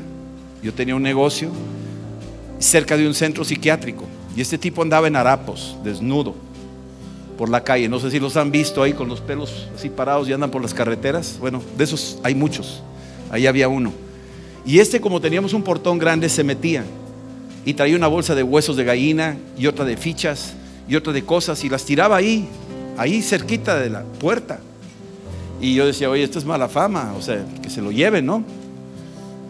Yo 0.63 0.73
tenía 0.73 0.95
un 0.95 1.03
negocio 1.03 1.51
cerca 2.57 2.95
de 2.95 3.05
un 3.05 3.13
centro 3.13 3.43
psiquiátrico 3.43 4.05
y 4.33 4.39
este 4.39 4.57
tipo 4.57 4.81
andaba 4.81 5.09
en 5.09 5.17
harapos, 5.17 5.75
desnudo, 5.83 6.35
por 7.37 7.49
la 7.49 7.65
calle. 7.65 7.89
No 7.89 7.99
sé 7.99 8.11
si 8.11 8.19
los 8.21 8.37
han 8.37 8.49
visto 8.49 8.81
ahí 8.81 8.93
con 8.93 9.09
los 9.09 9.19
pelos 9.19 9.67
así 9.75 9.89
parados 9.89 10.29
y 10.29 10.31
andan 10.31 10.51
por 10.51 10.61
las 10.61 10.73
carreteras. 10.73 11.35
Bueno, 11.37 11.61
de 11.77 11.83
esos 11.83 12.17
hay 12.23 12.33
muchos. 12.33 12.81
Ahí 13.29 13.45
había 13.45 13.67
uno. 13.67 13.91
Y 14.65 14.79
este, 14.79 15.01
como 15.01 15.19
teníamos 15.19 15.51
un 15.51 15.63
portón 15.63 15.97
grande, 15.97 16.29
se 16.29 16.45
metía 16.45 16.85
y 17.67 17.73
traía 17.73 17.97
una 17.97 18.07
bolsa 18.07 18.33
de 18.33 18.43
huesos 18.43 18.77
de 18.77 18.85
gallina 18.85 19.35
y 19.57 19.67
otra 19.67 19.83
de 19.83 19.97
fichas 19.97 20.53
y 20.87 20.95
otra 20.95 21.11
de 21.11 21.25
cosas 21.25 21.65
y 21.65 21.69
las 21.69 21.83
tiraba 21.83 22.15
ahí, 22.15 22.47
ahí 22.97 23.21
cerquita 23.21 23.77
de 23.77 23.89
la 23.89 24.03
puerta. 24.03 24.61
Y 25.59 25.75
yo 25.75 25.85
decía, 25.85 26.09
oye, 26.09 26.23
esto 26.23 26.39
es 26.39 26.45
mala 26.45 26.69
fama, 26.69 27.13
o 27.17 27.21
sea, 27.21 27.43
que 27.61 27.69
se 27.69 27.81
lo 27.81 27.91
lleven, 27.91 28.25
¿no? 28.25 28.41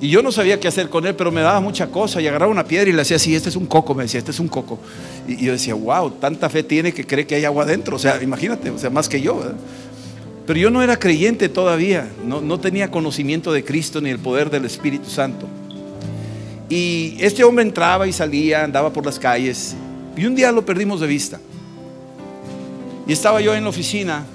Y 0.01 0.09
yo 0.09 0.24
no 0.24 0.32
sabía 0.32 0.59
qué 0.59 0.68
hacer 0.68 0.89
con 0.89 1.05
él, 1.05 1.13
pero 1.13 1.32
me 1.32 1.41
daba 1.41 1.59
mucha 1.59 1.91
cosa. 1.91 2.20
Y 2.20 2.26
agarraba 2.26 2.51
una 2.51 2.63
piedra 2.63 2.89
y 2.89 2.93
le 2.93 3.03
hacía 3.03 3.18
así, 3.18 3.36
este 3.36 3.49
es 3.49 3.55
un 3.55 3.68
coco, 3.68 3.93
me 3.93 4.01
decía, 4.01 4.18
este 4.18 4.32
es 4.32 4.39
un 4.39 4.47
coco. 4.47 4.80
Y 5.28 5.45
yo 5.45 5.51
decía, 5.51 5.76
wow, 5.76 6.09
tanta 6.09 6.49
fe 6.49 6.63
tiene 6.63 6.95
que 6.95 7.05
cree 7.05 7.28
que 7.28 7.36
hay 7.36 7.45
agua 7.45 7.65
adentro. 7.65 7.97
O 7.97 7.99
sea, 7.99 8.20
imagínate, 8.24 8.72
o 8.72 8.80
sea, 8.80 8.89
más 8.89 9.07
que 9.07 9.22
yo. 9.22 9.43
Pero 10.47 10.57
yo 10.57 10.72
no 10.72 10.82
era 10.82 10.97
creyente 10.97 11.49
todavía, 11.49 12.09
no, 12.26 12.41
no 12.41 12.59
tenía 12.59 12.89
conocimiento 12.89 13.53
de 13.53 13.63
Cristo 13.63 14.01
ni 14.01 14.09
el 14.09 14.18
poder 14.18 14.49
del 14.49 14.65
Espíritu 14.65 15.07
Santo. 15.07 15.47
Y 16.70 17.18
este 17.20 17.43
hombre 17.43 17.63
entraba 17.63 18.07
y 18.07 18.13
salía, 18.13 18.63
andaba 18.63 18.91
por 18.91 19.05
las 19.05 19.18
calles. 19.18 19.76
Y 20.15 20.26
un 20.26 20.36
día 20.36 20.51
lo 20.51 20.65
perdimos 20.65 20.99
de 20.99 21.07
vista. 21.07 21.39
Y 23.07 23.13
estaba 23.13 23.39
yo 23.39 23.55
en 23.55 23.63
la 23.63 23.70
oficina. 23.70 24.26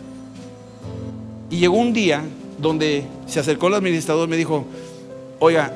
Y 1.50 1.58
llegó 1.58 1.76
un 1.76 1.92
día 1.92 2.22
donde 2.58 3.04
se 3.26 3.40
acercó 3.40 3.68
el 3.68 3.74
administrador 3.74 4.28
y 4.28 4.30
me 4.30 4.36
dijo, 4.36 4.64
oiga, 5.40 5.72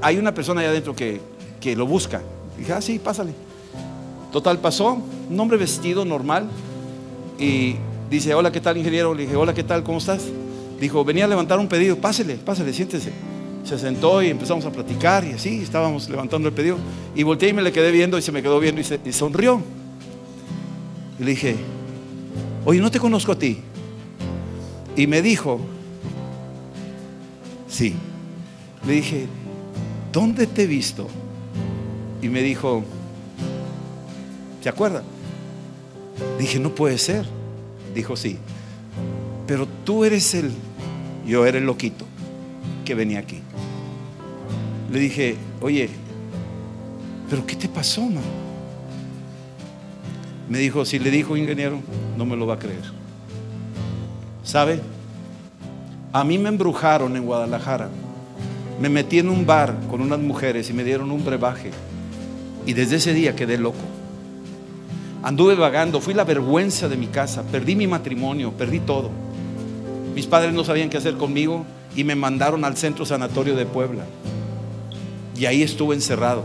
hay 0.00 0.16
una 0.16 0.32
persona 0.32 0.62
allá 0.62 0.70
adentro 0.70 0.94
que, 0.96 1.20
lo 1.76 1.86
busca. 1.86 2.22
dije, 2.56 2.72
ah, 2.72 2.80
sí, 2.80 2.98
pásale. 2.98 3.32
Total, 4.32 4.58
pasó, 4.58 5.02
un 5.28 5.40
hombre 5.40 5.58
vestido 5.58 6.04
normal. 6.06 6.48
Y 7.38 7.76
dice, 8.08 8.34
hola, 8.34 8.50
¿qué 8.50 8.60
tal, 8.60 8.78
ingeniero? 8.78 9.14
Le 9.14 9.22
dije, 9.22 9.36
hola, 9.36 9.52
¿qué 9.52 9.64
tal? 9.64 9.82
¿Cómo 9.82 9.98
estás? 9.98 10.22
Dijo, 10.80 11.04
venía 11.04 11.26
a 11.26 11.28
levantar 11.28 11.58
un 11.58 11.68
pedido, 11.68 11.96
pásele, 11.96 12.36
pásale, 12.36 12.72
siéntese. 12.72 13.12
Se 13.64 13.78
sentó 13.78 14.22
y 14.22 14.28
empezamos 14.28 14.64
a 14.64 14.72
platicar 14.72 15.24
y 15.24 15.32
así 15.32 15.62
estábamos 15.62 16.08
levantando 16.08 16.48
el 16.48 16.54
pedido. 16.54 16.78
Y 17.14 17.22
volteé 17.22 17.50
y 17.50 17.52
me 17.52 17.62
le 17.62 17.72
quedé 17.72 17.90
viendo 17.90 18.18
y 18.18 18.22
se 18.22 18.32
me 18.32 18.42
quedó 18.42 18.58
viendo 18.58 18.80
y, 18.80 19.12
sonrió. 19.12 19.60
Y 21.18 21.24
le 21.24 21.30
dije, 21.30 21.56
oye, 22.64 22.80
no 22.80 22.90
te 22.90 22.98
conozco 22.98 23.32
a 23.32 23.38
ti. 23.38 23.58
Y 24.96 25.06
me 25.06 25.22
dijo, 25.22 25.60
sí, 27.68 27.94
le 28.86 28.94
dije, 28.94 29.26
¿dónde 30.12 30.46
te 30.46 30.64
he 30.64 30.66
visto? 30.66 31.06
Y 32.22 32.28
me 32.28 32.42
dijo, 32.42 32.82
¿se 34.62 34.68
acuerda? 34.68 35.02
Dije, 36.38 36.58
no 36.58 36.74
puede 36.74 36.98
ser. 36.98 37.24
Dijo, 37.94 38.16
sí. 38.16 38.38
Pero 39.46 39.66
tú 39.84 40.04
eres 40.04 40.34
el, 40.34 40.50
yo 41.26 41.46
era 41.46 41.58
el 41.58 41.64
loquito 41.64 42.04
que 42.84 42.94
venía 42.94 43.20
aquí. 43.20 43.40
Le 44.90 44.98
dije, 44.98 45.36
oye, 45.60 45.88
¿pero 47.28 47.46
qué 47.46 47.56
te 47.56 47.68
pasó, 47.68 48.02
man? 48.02 48.22
Me 50.48 50.58
dijo, 50.58 50.84
si 50.84 50.98
le 50.98 51.10
dijo 51.10 51.36
ingeniero, 51.36 51.80
no 52.16 52.26
me 52.26 52.36
lo 52.36 52.46
va 52.46 52.54
a 52.54 52.58
creer. 52.58 52.82
¿Sabe? 54.42 54.80
A 56.12 56.24
mí 56.24 56.38
me 56.38 56.48
embrujaron 56.48 57.16
en 57.16 57.24
Guadalajara 57.24 57.88
me 58.80 58.88
metí 58.88 59.18
en 59.18 59.28
un 59.28 59.44
bar 59.44 59.76
con 59.90 60.00
unas 60.00 60.18
mujeres 60.18 60.70
y 60.70 60.72
me 60.72 60.84
dieron 60.84 61.10
un 61.10 61.22
brebaje. 61.22 61.70
Y 62.64 62.72
desde 62.72 62.96
ese 62.96 63.12
día 63.12 63.36
quedé 63.36 63.58
loco. 63.58 63.76
Anduve 65.22 65.54
vagando, 65.54 66.00
fui 66.00 66.14
la 66.14 66.24
vergüenza 66.24 66.88
de 66.88 66.96
mi 66.96 67.06
casa, 67.06 67.42
perdí 67.42 67.76
mi 67.76 67.86
matrimonio, 67.86 68.52
perdí 68.52 68.80
todo. 68.80 69.10
Mis 70.14 70.26
padres 70.26 70.54
no 70.54 70.64
sabían 70.64 70.88
qué 70.88 70.96
hacer 70.96 71.18
conmigo 71.18 71.66
y 71.94 72.04
me 72.04 72.14
mandaron 72.14 72.64
al 72.64 72.78
centro 72.78 73.04
sanatorio 73.04 73.54
de 73.54 73.66
Puebla. 73.66 74.04
Y 75.40 75.46
ahí 75.46 75.62
estuve 75.62 75.94
encerrado. 75.94 76.44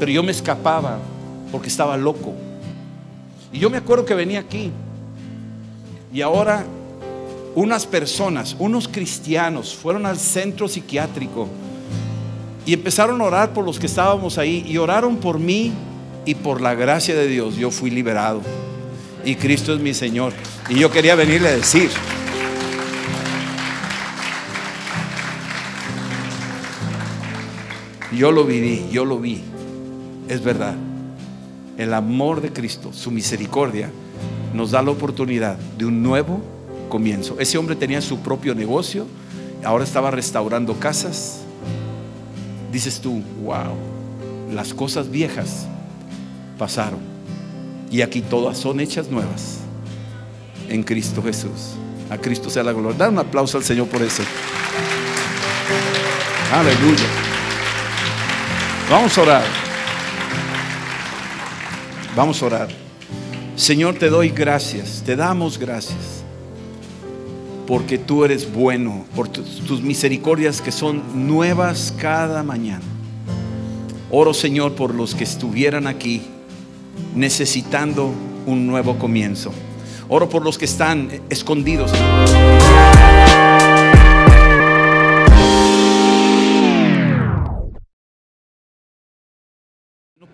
Pero 0.00 0.10
yo 0.10 0.22
me 0.22 0.32
escapaba 0.32 0.98
porque 1.52 1.68
estaba 1.68 1.94
loco. 1.98 2.32
Y 3.52 3.58
yo 3.58 3.68
me 3.68 3.76
acuerdo 3.76 4.06
que 4.06 4.14
venía 4.14 4.40
aquí. 4.40 4.72
Y 6.10 6.22
ahora 6.22 6.64
unas 7.54 7.84
personas, 7.84 8.56
unos 8.58 8.88
cristianos, 8.88 9.74
fueron 9.74 10.06
al 10.06 10.18
centro 10.18 10.68
psiquiátrico 10.68 11.48
y 12.64 12.72
empezaron 12.72 13.20
a 13.20 13.24
orar 13.24 13.52
por 13.52 13.62
los 13.62 13.78
que 13.78 13.86
estábamos 13.86 14.38
ahí 14.38 14.64
y 14.66 14.78
oraron 14.78 15.18
por 15.18 15.38
mí 15.38 15.74
y 16.24 16.34
por 16.34 16.62
la 16.62 16.74
gracia 16.74 17.14
de 17.14 17.28
Dios 17.28 17.56
yo 17.56 17.70
fui 17.70 17.90
liberado. 17.90 18.40
Y 19.22 19.34
Cristo 19.34 19.74
es 19.74 19.80
mi 19.80 19.92
Señor. 19.92 20.32
Y 20.70 20.76
yo 20.76 20.90
quería 20.90 21.14
venirle 21.14 21.48
a 21.48 21.56
decir. 21.56 21.90
Yo 28.16 28.30
lo 28.30 28.44
viví, 28.44 28.86
yo 28.92 29.04
lo 29.04 29.18
vi. 29.18 29.42
Es 30.28 30.42
verdad. 30.42 30.74
El 31.76 31.92
amor 31.92 32.40
de 32.40 32.52
Cristo, 32.52 32.92
su 32.92 33.10
misericordia, 33.10 33.90
nos 34.52 34.70
da 34.70 34.82
la 34.82 34.92
oportunidad 34.92 35.56
de 35.76 35.86
un 35.86 36.02
nuevo 36.02 36.40
comienzo. 36.88 37.36
Ese 37.40 37.58
hombre 37.58 37.74
tenía 37.74 38.00
su 38.00 38.20
propio 38.20 38.54
negocio, 38.54 39.06
ahora 39.64 39.82
estaba 39.82 40.12
restaurando 40.12 40.78
casas. 40.78 41.40
Dices 42.70 43.00
tú, 43.00 43.22
wow, 43.42 43.74
las 44.52 44.72
cosas 44.72 45.10
viejas 45.10 45.66
pasaron. 46.56 47.00
Y 47.90 48.02
aquí 48.02 48.20
todas 48.20 48.56
son 48.56 48.78
hechas 48.78 49.10
nuevas 49.10 49.58
en 50.68 50.84
Cristo 50.84 51.22
Jesús. 51.22 51.74
A 52.10 52.18
Cristo 52.18 52.50
sea 52.50 52.62
la 52.62 52.72
gloria. 52.72 52.96
Da 52.96 53.08
un 53.08 53.18
aplauso 53.18 53.58
al 53.58 53.64
Señor 53.64 53.88
por 53.88 54.02
eso. 54.02 54.22
Aleluya. 56.52 57.33
Vamos 58.90 59.16
a 59.16 59.22
orar. 59.22 59.44
Vamos 62.14 62.42
a 62.42 62.46
orar. 62.46 62.68
Señor, 63.56 63.94
te 63.94 64.10
doy 64.10 64.28
gracias. 64.28 65.02
Te 65.04 65.16
damos 65.16 65.58
gracias. 65.58 66.22
Porque 67.66 67.96
tú 67.96 68.24
eres 68.24 68.52
bueno. 68.52 69.06
Por 69.16 69.28
tus, 69.28 69.80
misericordias 69.82 70.60
que 70.60 70.70
son 70.70 71.26
nuevas 71.26 71.94
cada 71.98 72.42
mañana. 72.42 72.84
Oro, 74.10 74.34
Señor, 74.34 74.74
por 74.74 74.94
los 74.94 75.14
que 75.14 75.24
estuvieran 75.24 75.86
aquí 75.86 76.22
necesitando 77.14 78.12
un 78.46 78.66
nuevo 78.66 78.98
comienzo. 78.98 79.50
Oro 80.08 80.28
por 80.28 80.44
los 80.44 80.58
que 80.58 80.66
están 80.66 81.08
escondidos. 81.30 81.90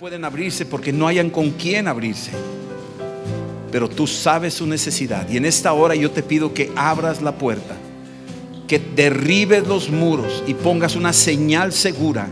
Pueden 0.01 0.25
abrirse 0.25 0.65
porque 0.65 0.95
no 0.95 1.07
hayan 1.07 1.29
con 1.29 1.51
quién 1.51 1.87
abrirse. 1.87 2.31
Pero 3.71 3.87
tú 3.87 4.07
sabes 4.07 4.55
su 4.55 4.67
necesidad. 4.67 5.29
Y 5.29 5.37
en 5.37 5.45
esta 5.45 5.75
hora 5.75 5.95
yo 5.95 6.11
te 6.11 6.23
pido 6.23 6.55
que 6.55 6.73
abras 6.75 7.21
la 7.21 7.37
puerta, 7.37 7.77
que 8.67 8.79
derribes 8.79 9.69
los 9.69 9.91
muros 9.91 10.43
y 10.47 10.55
pongas 10.55 10.97
una 10.97 11.13
señal 11.13 11.75
segura 11.75 12.29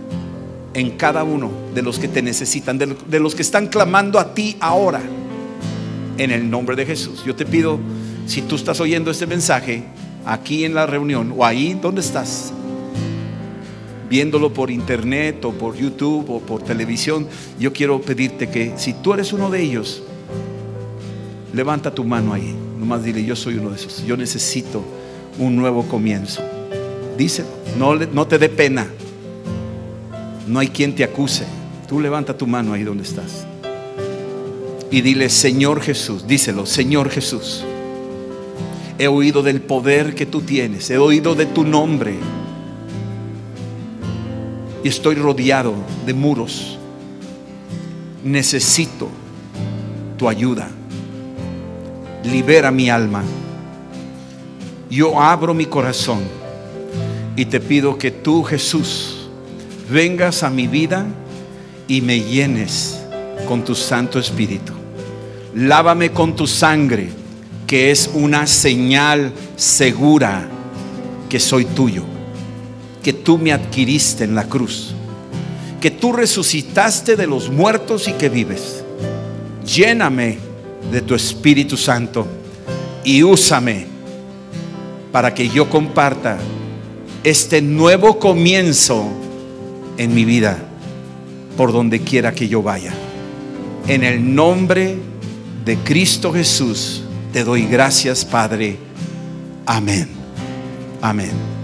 en 0.72 0.92
cada 0.92 1.24
uno 1.24 1.50
de 1.74 1.82
los 1.82 1.98
que 1.98 2.08
te 2.08 2.22
necesitan, 2.22 2.78
de, 2.78 3.20
los 3.20 3.34
que 3.34 3.42
están 3.42 3.66
clamando 3.66 4.18
a 4.18 4.32
ti 4.32 4.56
ahora, 4.60 5.02
en 6.16 6.30
el 6.30 6.48
nombre 6.48 6.74
de 6.74 6.86
Jesús. 6.86 7.22
Yo 7.26 7.36
te 7.36 7.44
pido, 7.44 7.78
si 8.26 8.40
tú 8.40 8.56
estás 8.56 8.80
oyendo 8.80 9.10
este 9.10 9.26
mensaje 9.26 9.82
aquí 10.24 10.64
en 10.64 10.72
la 10.72 10.86
reunión 10.86 11.34
o 11.36 11.44
ahí 11.44 11.74
donde 11.74 12.00
estás, 12.00 12.50
viéndolo 14.08 14.52
por 14.52 14.70
internet 14.70 15.44
o 15.44 15.52
por 15.52 15.76
YouTube 15.76 16.30
o 16.30 16.40
por 16.40 16.62
televisión, 16.62 17.26
yo 17.58 17.72
quiero 17.72 18.00
pedirte 18.00 18.48
que 18.48 18.72
si 18.76 18.94
tú 18.94 19.14
eres 19.14 19.32
uno 19.32 19.50
de 19.50 19.62
ellos, 19.62 20.02
levanta 21.52 21.94
tu 21.94 22.04
mano 22.04 22.32
ahí. 22.32 22.54
Nomás 22.78 23.04
dile, 23.04 23.24
yo 23.24 23.36
soy 23.36 23.56
uno 23.56 23.70
de 23.70 23.76
esos. 23.76 24.04
Yo 24.04 24.16
necesito 24.16 24.82
un 25.38 25.56
nuevo 25.56 25.84
comienzo. 25.84 26.42
Díselo, 27.16 27.48
no, 27.76 27.94
no 27.94 28.26
te 28.26 28.38
dé 28.38 28.48
pena. 28.48 28.86
No 30.46 30.60
hay 30.60 30.68
quien 30.68 30.94
te 30.94 31.04
acuse. 31.04 31.44
Tú 31.88 32.00
levanta 32.00 32.36
tu 32.36 32.46
mano 32.46 32.72
ahí 32.72 32.84
donde 32.84 33.02
estás. 33.02 33.46
Y 34.90 35.02
dile, 35.02 35.28
Señor 35.28 35.82
Jesús, 35.82 36.26
díselo, 36.26 36.64
Señor 36.64 37.10
Jesús. 37.10 37.64
He 38.98 39.06
oído 39.06 39.42
del 39.42 39.60
poder 39.60 40.14
que 40.14 40.26
tú 40.26 40.40
tienes. 40.40 40.90
He 40.90 40.98
oído 40.98 41.34
de 41.34 41.46
tu 41.46 41.64
nombre. 41.64 42.14
Y 44.82 44.88
estoy 44.88 45.16
rodeado 45.16 45.74
de 46.06 46.14
muros. 46.14 46.78
Necesito 48.24 49.08
tu 50.16 50.28
ayuda. 50.28 50.68
Libera 52.24 52.70
mi 52.70 52.90
alma. 52.90 53.22
Yo 54.90 55.20
abro 55.20 55.54
mi 55.54 55.66
corazón 55.66 56.20
y 57.36 57.44
te 57.44 57.60
pido 57.60 57.98
que 57.98 58.10
tú, 58.10 58.42
Jesús, 58.42 59.28
vengas 59.90 60.42
a 60.42 60.50
mi 60.50 60.66
vida 60.66 61.06
y 61.86 62.00
me 62.00 62.20
llenes 62.20 62.98
con 63.46 63.64
tu 63.64 63.74
Santo 63.74 64.18
Espíritu. 64.18 64.72
Lávame 65.54 66.10
con 66.10 66.36
tu 66.36 66.46
sangre, 66.46 67.10
que 67.66 67.90
es 67.90 68.10
una 68.12 68.46
señal 68.46 69.32
segura 69.56 70.48
que 71.28 71.38
soy 71.38 71.64
tuyo, 71.64 72.04
que 73.08 73.14
tú 73.14 73.38
me 73.38 73.54
adquiriste 73.54 74.24
en 74.24 74.34
la 74.34 74.44
cruz, 74.44 74.92
que 75.80 75.90
tú 75.90 76.12
resucitaste 76.12 77.16
de 77.16 77.26
los 77.26 77.48
muertos 77.48 78.06
y 78.06 78.12
que 78.12 78.28
vives. 78.28 78.84
Lléname 79.64 80.36
de 80.92 81.00
tu 81.00 81.14
Espíritu 81.14 81.78
Santo 81.78 82.26
y 83.04 83.22
úsame 83.22 83.86
para 85.10 85.32
que 85.32 85.48
yo 85.48 85.70
comparta 85.70 86.36
este 87.24 87.62
nuevo 87.62 88.18
comienzo 88.18 89.08
en 89.96 90.14
mi 90.14 90.26
vida, 90.26 90.58
por 91.56 91.72
donde 91.72 92.00
quiera 92.00 92.34
que 92.34 92.46
yo 92.46 92.62
vaya. 92.62 92.92
En 93.86 94.04
el 94.04 94.34
nombre 94.34 94.98
de 95.64 95.78
Cristo 95.78 96.30
Jesús, 96.30 97.04
te 97.32 97.42
doy 97.42 97.64
gracias, 97.64 98.26
Padre. 98.26 98.76
Amén. 99.64 100.10
Amén. 101.00 101.57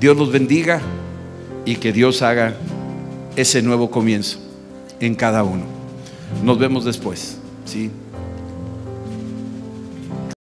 Dios 0.00 0.16
los 0.16 0.30
bendiga 0.32 0.80
y 1.64 1.76
que 1.76 1.92
Dios 1.92 2.22
haga 2.22 2.54
ese 3.36 3.62
nuevo 3.62 3.90
comienzo 3.90 4.38
en 5.00 5.14
cada 5.14 5.44
uno. 5.44 5.64
Nos 6.42 6.58
vemos 6.58 6.84
después. 6.84 7.38
¿sí? 7.64 7.90